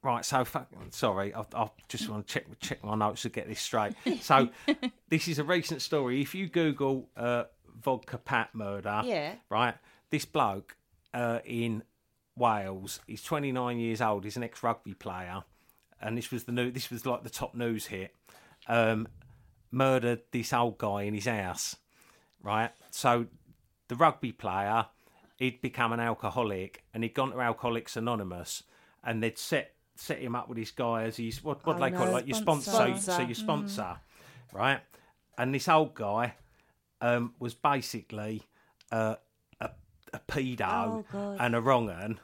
[0.04, 0.46] Right, so
[0.90, 3.94] sorry, I, I just want to check check my notes to get this straight.
[4.22, 4.50] So,
[5.10, 6.22] this is a recent story.
[6.22, 7.46] If you Google uh,
[7.82, 9.36] vodka pat murder, Yeah.
[9.50, 9.76] right,
[10.10, 10.76] this bloke
[11.14, 11.84] uh, in
[12.36, 14.26] Wales, he's 29 years old.
[14.26, 15.44] He's an ex rugby player,
[16.02, 16.70] and this was the new.
[16.70, 18.14] This was like the top news hit.
[18.68, 19.08] Um,
[19.72, 21.78] murdered this old guy in his house,
[22.42, 22.72] right?
[22.92, 23.28] So,
[23.88, 24.88] the rugby player,
[25.38, 28.64] he'd become an alcoholic, and he'd gone to Alcoholics Anonymous,
[29.02, 31.90] and they'd set set him up with this guy as his what what do Oh,
[31.90, 32.72] they call it, like your Sponsor.
[32.72, 33.98] sponsor, so, so your sponsor,
[34.52, 34.80] right?
[35.38, 36.36] And this old guy
[37.02, 38.44] um, was basically
[38.92, 39.16] uh,
[39.60, 39.70] a,
[40.14, 42.20] a pedo Oh, and a wrong un.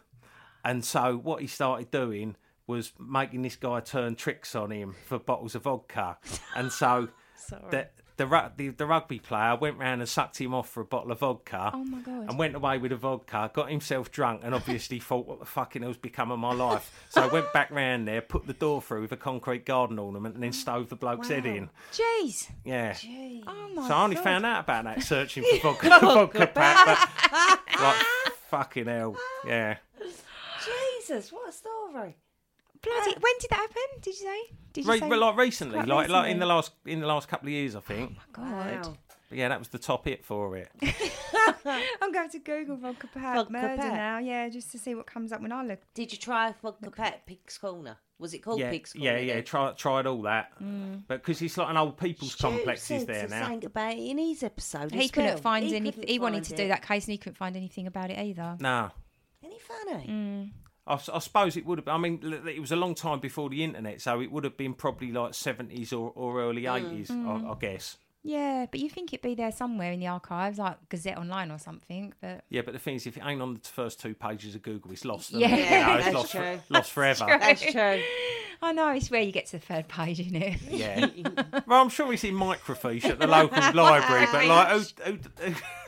[0.63, 2.35] And so what he started doing
[2.67, 6.17] was making this guy turn tricks on him for bottles of vodka.
[6.55, 7.07] And so
[7.71, 7.87] the,
[8.19, 11.19] the, the the rugby player went round and sucked him off for a bottle of
[11.19, 11.71] vodka.
[11.73, 12.29] Oh, my God.
[12.29, 15.81] And went away with a vodka, got himself drunk, and obviously thought, "What the fucking
[15.81, 19.01] hell's become of my life?" So I went back round there, put the door through
[19.01, 21.69] with a concrete garden ornament, and then oh, stove the bloke's head in.
[21.93, 22.49] Jeez.
[22.65, 22.95] Yeah.
[23.47, 24.23] Oh my So I only God.
[24.25, 27.07] found out about that searching for vodka, oh, vodka pat.
[27.31, 28.05] But, like
[28.49, 29.15] fucking hell,
[29.47, 29.77] yeah.
[31.07, 32.17] Jesus, what a story.
[32.81, 34.01] Bloody, when did that happen?
[34.01, 34.39] Did you say?
[34.73, 35.09] Did you Re- say?
[35.09, 36.39] like recently, Quite like like in recently.
[36.39, 38.17] the last in the last couple of years, I think.
[38.33, 38.51] God.
[38.85, 38.93] Wow.
[39.29, 40.69] But yeah, that was the top hit for it.
[42.01, 43.93] I'm going to Google vodka pat Vodka murder pat.
[43.93, 45.79] now, yeah, just to see what comes up when I look.
[45.93, 47.97] Did you try vodka pet Pig's Corner?
[48.17, 49.11] Was it called yeah, Pig's Corner?
[49.11, 49.33] yeah, yeah.
[49.35, 49.43] then?
[49.43, 51.03] Try, tried all that, Mm.
[51.07, 53.43] but because it's like an old people's Stu complex is said there now.
[53.47, 54.91] something about it in his episode.
[54.91, 55.37] He as couldn't well.
[55.37, 55.91] find he any.
[55.91, 56.57] couldn't He wanted find to it.
[56.57, 58.57] do that case, and he couldn't find anything about it either.
[58.59, 58.89] No,
[59.43, 60.51] Isn't he funny?
[60.89, 60.91] Mm.
[60.91, 61.87] I, s- I suppose it would have.
[61.87, 64.73] I mean, it was a long time before the internet, so it would have been
[64.73, 66.77] probably like seventies or, or early Mm.
[66.91, 67.15] eighties, I,
[67.51, 67.97] I guess.
[68.21, 71.57] Yeah, but you think it'd be there somewhere in the archives, like Gazette Online or
[71.57, 72.13] something.
[72.19, 74.61] But Yeah, but the thing is, if it ain't on the first two pages of
[74.61, 75.29] Google, it's lost.
[75.29, 75.55] isn't Yeah.
[75.55, 75.59] it?
[75.59, 76.41] You know, it's That's lost, true.
[76.67, 77.25] For, lost forever.
[77.29, 78.01] That's true.
[78.61, 80.61] I know it's where you get to the third page, isn't it?
[80.69, 81.05] Yeah.
[81.65, 85.17] well, I'm sure we see microfiche at the local library, but like, who, who,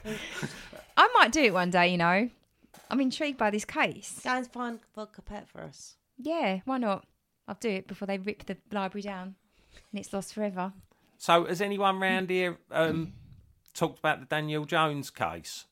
[0.06, 0.16] who,
[0.96, 1.90] I might do it one day.
[1.90, 2.30] You know,
[2.92, 4.20] I'm intrigued by this case.
[4.24, 5.96] Go and find vodka pet for us.
[6.18, 7.06] Yeah, why not?
[7.48, 9.36] I'll do it before they rip the library down
[9.92, 10.74] and it's lost forever.
[11.18, 13.14] So, has anyone round here um,
[13.74, 15.66] talked about the Danielle Jones case?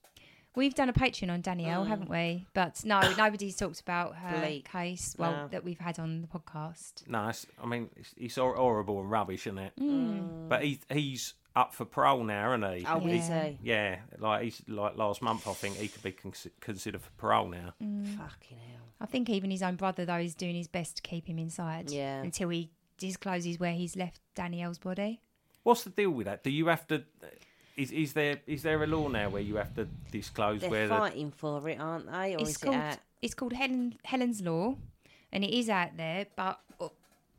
[0.56, 2.48] We've done a Patreon on Danielle, haven't we?
[2.54, 4.70] But no, nobody's talked about her Bleak.
[4.72, 5.16] case.
[5.18, 5.48] Well, No.
[5.50, 7.08] that we've had on the podcast.
[7.08, 9.74] No, it's, I mean, it's, it's hor- horrible and rubbish, isn't it?
[9.80, 10.50] Mm.
[10.50, 12.86] But he, he's up for parole now, isn't he?
[12.86, 13.14] Oh, Yeah.
[13.14, 13.58] is he?
[13.70, 17.48] Yeah, like he's like last month, I think he could be con- considered for parole
[17.50, 17.74] now.
[17.82, 18.06] Mm.
[18.18, 18.86] Fucking hell.
[19.02, 21.90] I think even his own brother, though, is doing his best to keep him inside.
[21.90, 22.22] Yeah.
[22.22, 25.22] Until he discloses where he's left Danielle's body.
[25.64, 26.44] What's the deal with that?
[26.44, 27.04] Do you have to?
[27.78, 30.70] Is, is there is there a law now where you have to disclose where They're
[30.70, 32.36] where the fighting for it, aren't they?
[32.36, 32.98] Or it's is called it out?
[33.22, 34.76] it's called Helen Helen's Law,
[35.32, 36.60] and it is out there, but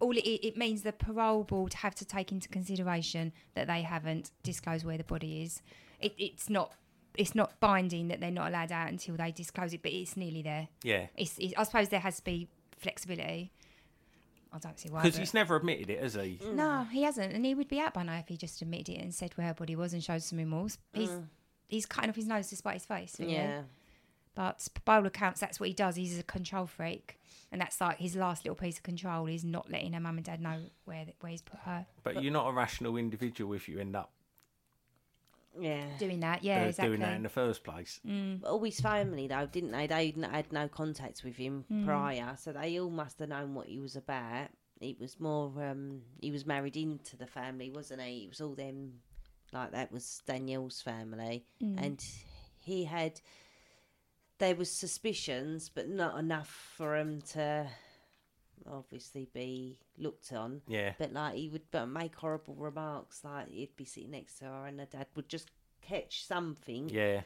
[0.00, 4.30] all it, it means the parole board have to take into consideration that they haven't
[4.42, 5.62] disclosed where the body is.
[6.00, 6.72] It, it's not
[7.16, 10.42] it's not binding that they're not allowed out until they disclose it, but it's nearly
[10.42, 10.68] there.
[10.82, 11.06] yeah?
[11.16, 12.48] It's, it's I suppose there has to be
[12.78, 13.52] flexibility.
[14.52, 15.02] I don't see why.
[15.02, 16.40] Because he's never admitted it, has he?
[16.42, 16.54] Mm.
[16.54, 19.00] no, he hasn't, and he would be out by now if he just admitted it
[19.00, 20.76] and said where her body was and showed some remorse.
[20.92, 21.26] He's mm.
[21.68, 23.16] he's cutting off his nose despite his face.
[23.20, 23.34] Really.
[23.34, 23.62] Yeah.
[24.34, 25.96] But by all accounts, that's what he does.
[25.96, 27.18] He's a control freak,
[27.50, 30.24] and that's like his last little piece of control is not letting her mum and
[30.24, 31.86] dad know where where he's put her.
[32.02, 34.12] But you're not a rational individual if you end up
[35.58, 35.84] Yeah.
[35.98, 36.88] Doing that, yeah, uh, exactly.
[36.96, 38.00] doing that in the first place.
[38.04, 39.86] But all his family, though, didn't they?
[39.88, 41.84] They had no contact with him Hmm.
[41.84, 44.48] prior, so they all must have known what he was about.
[44.80, 48.24] It was more, um, he was married into the family, wasn't he?
[48.24, 49.00] It was all them,
[49.52, 51.44] like that was Danielle's family.
[51.60, 51.78] Hmm.
[51.78, 52.04] And
[52.60, 53.20] he had,
[54.40, 57.68] there was suspicions, but not enough for him to
[58.70, 60.62] obviously be looked on.
[60.68, 60.92] Yeah.
[60.98, 64.66] But like he would but make horrible remarks, like he'd be sitting next to her
[64.66, 65.50] and the dad would just
[65.82, 66.88] catch something.
[66.88, 67.22] Yeah,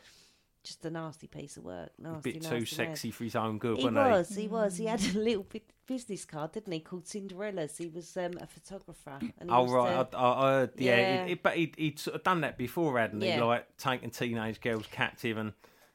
[0.62, 1.90] Just a nasty piece of work.
[1.98, 2.66] a bit nasty too man.
[2.66, 4.76] sexy for his own good, He was, he was.
[4.76, 7.76] He had a little bit business card, didn't he, called Cinderella's.
[7.76, 9.18] He was um, a photographer.
[9.38, 10.70] And he Oh right, the- I, I heard.
[10.78, 11.24] Yeah, Yeah.
[11.24, 13.28] It, it- but he'd, he'd sort of done that before, hadn't he?
[13.28, 13.44] Yeah.
[13.44, 15.52] Like taking teenage girls captive and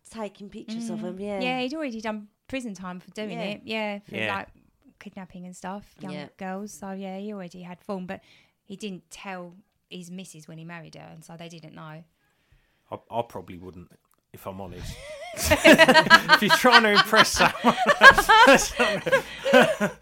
[0.09, 1.03] taking pictures of mm.
[1.03, 1.39] him, yeah.
[1.39, 3.43] yeah, he'd already done prison time for doing Yeah.
[3.43, 3.61] it.
[3.63, 4.35] Yeah, for Yeah.
[4.35, 4.47] like
[4.99, 6.27] kidnapping and stuff, young Yeah.
[6.37, 6.73] girls.
[6.73, 8.21] So yeah, he already had form, but
[8.65, 9.55] he didn't tell
[9.89, 12.03] his missus when he married her, and so they didn't know.
[12.91, 13.91] I, I probably wouldn't,
[14.33, 14.95] if I'm honest.
[15.35, 17.77] if you're trying to impress someone,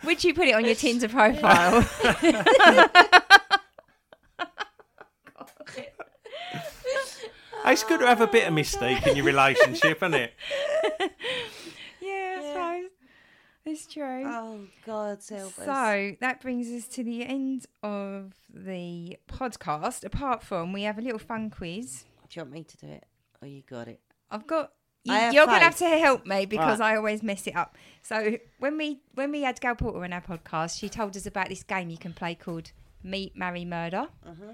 [0.03, 1.87] Would you put it on your Tinder profile?
[7.71, 10.33] it's good to have a bit of mistake in your relationship, isn't it?
[12.01, 12.91] yeah, I suppose
[13.65, 14.23] it's true.
[14.25, 15.65] Oh, God, help us.
[15.65, 20.05] So that brings us to the end of the podcast.
[20.05, 22.05] Apart from we have a little fun quiz.
[22.29, 23.05] Do you want me to do it?
[23.41, 23.99] Oh, you got it.
[24.31, 24.71] I've got.
[25.03, 26.93] You, are gonna have to help me because Right.
[26.93, 27.77] I always mess it up.
[28.01, 31.47] So when we when we had Gal Porter on our podcast, she told us about
[31.47, 34.09] this game you can play called Meet, Marry, Murder.
[34.25, 34.53] Uh-huh.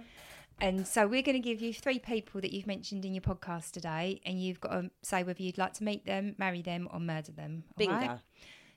[0.62, 3.72] And so we're going to give you three people that you've mentioned in your podcast
[3.72, 7.00] today, and you've got to say whether you'd like to meet them, marry them, or
[7.00, 7.64] murder them.
[7.78, 7.94] Bingo.
[7.94, 8.20] right?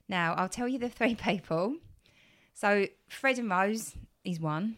[0.09, 1.77] Now I'll tell you the three people.
[2.55, 4.77] So Fred and Rose is one.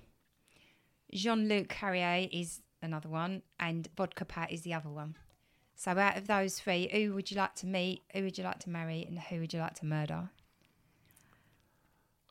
[1.14, 5.16] Jean-Luc Cayez is another one, and Vodka Pat is the other one.
[5.74, 8.02] So out of those three, who would you like to meet?
[8.12, 9.04] Who would you like to marry?
[9.08, 10.30] And who would you like to murder?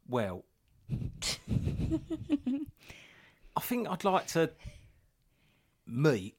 [0.07, 0.43] Well,
[3.58, 4.51] I think I'd like to
[5.88, 6.38] meet.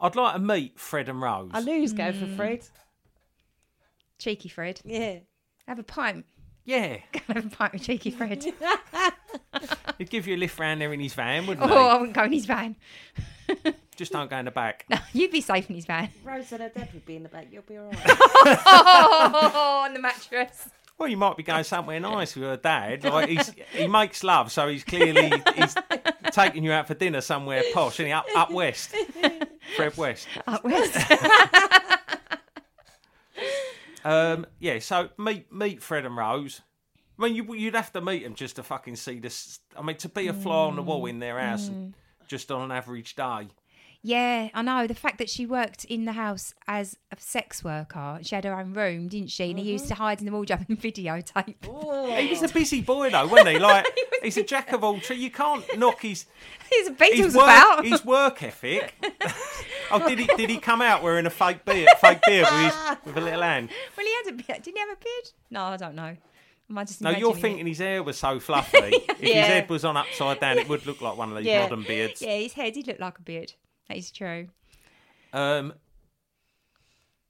[0.00, 1.50] I'd like to meet Fred and Rose.
[1.52, 2.60] I knew he was going for Fred.
[2.60, 2.70] Mm.
[4.16, 4.80] Cheeky Fred.
[4.82, 5.18] Yeah.
[5.68, 6.24] Have a pint.
[6.64, 6.96] Yeah,
[7.28, 8.42] Have a pint with Cheeky Fred.
[9.98, 11.74] he'd give you a lift round there in his van, wouldn't oh, he?
[11.74, 11.98] oh, I he?
[11.98, 12.76] wouldn't go in his van.
[13.96, 14.86] Just don't go in the back.
[14.88, 16.08] No, you'd be safe in his van.
[16.24, 17.48] Rose and her dad would be in the back.
[17.52, 17.98] You'll be all right.
[18.06, 20.70] oh, on the mattress.
[20.98, 23.04] Well, you might be going somewhere nice with her dad.
[23.14, 25.74] Like he's he makes love, so he's clearly he's
[26.32, 28.94] taking you out for dinner somewhere posh, and he up up west,
[29.76, 30.26] Fred West.
[30.46, 30.96] Up west.
[34.04, 36.60] Um, yeah, so meet meet Fred and Rose.
[37.18, 39.60] I mean, you, you'd have to meet them just to fucking see this.
[39.76, 41.70] I mean, to be a fly on the wall in their house,
[42.26, 43.48] just on an average day.
[44.06, 44.86] Yeah, I know.
[44.86, 48.54] The fact that she worked in the house as a sex worker, she had her
[48.54, 49.48] own room, didn't she?
[49.48, 49.94] And he used mm-hmm.
[49.94, 52.18] to hide in the wardrobe and videotape.
[52.20, 53.58] He was a busy boy though, wasn't he?
[53.58, 53.86] Like
[54.22, 55.22] he's a jack of all trades.
[55.22, 56.26] You can't knock his
[56.70, 57.84] He's a Beatles his work, about.
[57.86, 58.94] his work ethic.
[59.90, 62.96] oh, did he did he come out wearing a fake beard, fake beard with his,
[63.06, 63.70] with a little hand?
[63.96, 64.62] Well, he had a beard.
[64.62, 65.30] Didn't he have a beard?
[65.50, 66.14] No, I don't know.
[66.68, 67.40] Am I just No, you're imagining it?
[67.40, 68.78] thinking his hair was so fluffy.
[68.80, 69.46] If his Yeah.
[69.46, 71.62] head was on upside down, it would look like one of these Yeah.
[71.62, 72.20] modern beards.
[72.20, 73.54] Yeah, his hair did look like a beard.
[73.88, 74.48] That is true.
[75.32, 75.74] Um,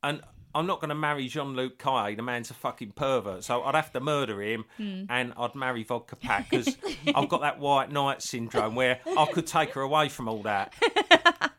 [0.03, 0.21] and
[0.55, 2.17] I'm not going to marry Jean Luc Cayez.
[2.17, 3.43] The man's a fucking pervert.
[3.45, 5.05] So I'd have to murder him Hmm.
[5.09, 6.77] and I'd marry Vodka Pat because
[7.15, 10.75] I've got that white knight syndrome where I could take her away from all that.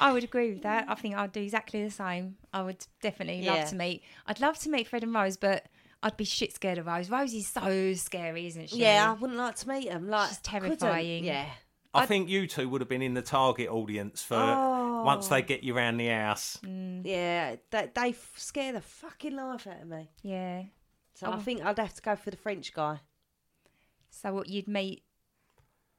[0.00, 0.86] I would agree with that.
[0.88, 2.36] I think I'd do exactly the same.
[2.52, 3.64] I would definitely love Yeah.
[3.66, 4.02] to meet.
[4.26, 5.66] I'd love to meet Fred and Rose, but
[6.02, 7.08] I'd be shit scared of Rose.
[7.08, 8.78] Rose is so scary, isn't she?
[8.78, 10.08] Yeah, I wouldn't like to meet him.
[10.08, 11.24] Like, She's terrifying.
[11.24, 11.46] Yeah.
[11.94, 14.36] I think you two would have been in the target audience for
[15.04, 15.42] once they oh.
[15.42, 16.58] get you around the house.
[16.64, 17.02] Mm.
[17.04, 20.10] Yeah, they, they scare the fucking life out of me.
[20.22, 20.64] Yeah.
[21.14, 21.38] So I oh.
[21.38, 23.00] think I'd have to go for the French guy.
[24.10, 25.04] So what you'd meet?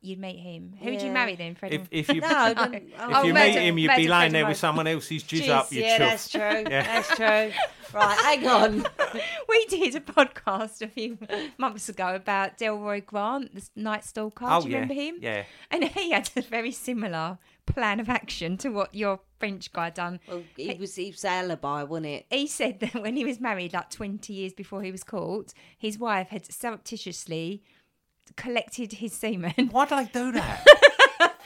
[0.05, 0.73] You'd meet him.
[0.81, 1.13] Who'd you Yeah.
[1.13, 1.73] marry then, Fred?
[1.73, 4.09] If, if you No, I if don't- you oh, meet murder- him, you'd be Fred
[4.09, 4.59] laying there with Rose.
[4.59, 6.09] someone else's jizz Jeez, up your yeah, chuff.
[6.09, 6.41] that's true.
[6.71, 6.83] Yeah.
[6.83, 7.51] That's true.
[7.93, 8.85] Right, hang on.
[9.49, 11.17] we did a podcast a few
[11.57, 14.45] months ago about Delroy Grant, the Night Stalker.
[14.47, 15.15] Oh, Do you yeah, remember him?
[15.21, 15.43] yeah.
[15.71, 20.19] And he had a very similar plan of action to what your French guy done.
[20.27, 22.25] Well, it was it was alibi, wasn't it?
[22.29, 25.97] He said that when he was married, like 20 years before he was caught, his
[25.97, 27.63] wife had surreptitiously
[28.35, 30.65] collected his semen, Why do they do that?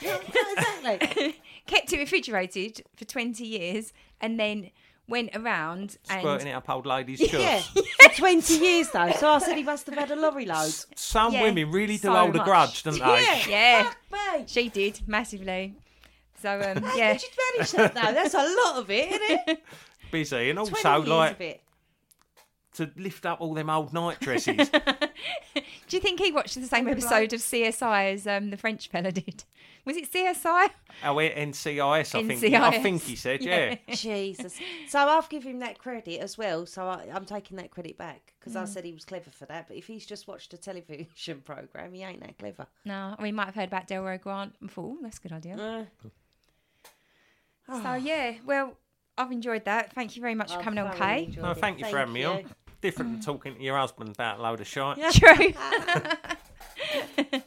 [0.00, 1.36] exactly.
[1.66, 4.70] kept it refrigerated for 20 years, and then
[5.08, 9.10] went around Squirting and it up old ladies' Yeah, for 20 years though.
[9.12, 10.72] So I said he must have had a lorry load.
[10.94, 12.46] Some Yeah, women really do so hold a much.
[12.46, 13.00] grudge, don't they?
[13.00, 13.42] Yeah.
[13.48, 14.44] yeah, Fuck me.
[14.46, 15.74] she did massively.
[16.40, 18.12] So um, How yeah, did you manage that though?
[18.14, 19.64] That's a lot of it, isn't it?
[20.10, 20.50] Busy.
[20.50, 21.60] And 20 also, years like, of it.
[22.86, 24.68] To lift up all them old night dresses.
[24.68, 29.12] do you think he watched the same episode of CSI as um, the French fella
[29.12, 29.44] did?
[29.86, 30.68] Was it CSI?
[31.04, 32.54] oh, yeah, NCIS, I think.
[32.54, 33.76] I think he said, yeah.
[33.88, 34.58] Jesus.
[34.88, 36.66] So I've given him that credit as well.
[36.66, 38.60] So I, I'm taking that credit back because Mm.
[38.62, 39.68] I said he was clever for that.
[39.68, 42.66] But if he's just watched a television program, he ain't that clever.
[42.84, 45.88] No, we might have heard about Delroy Grant and thought, oh, that's a good idea.
[47.68, 48.74] Uh, So yeah, well,
[49.16, 49.92] I've enjoyed that.
[49.94, 51.24] Thank you very much for I've coming on, thoroughly Kay.
[51.24, 51.58] enjoyed No, it.
[51.58, 52.44] thank you for having me on.
[52.80, 53.24] Different than mm.
[53.24, 54.98] talking to your husband about a load of shite.
[55.12, 55.52] True.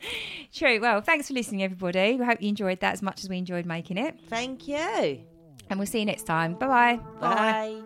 [0.54, 0.80] True.
[0.80, 2.16] Well, thanks for listening, everybody.
[2.16, 4.16] We hope you enjoyed that as much as we enjoyed making it.
[4.30, 5.22] Thank you.
[5.70, 6.54] And we'll see you next time.
[6.54, 7.00] Bye-bye.
[7.20, 7.82] Bye.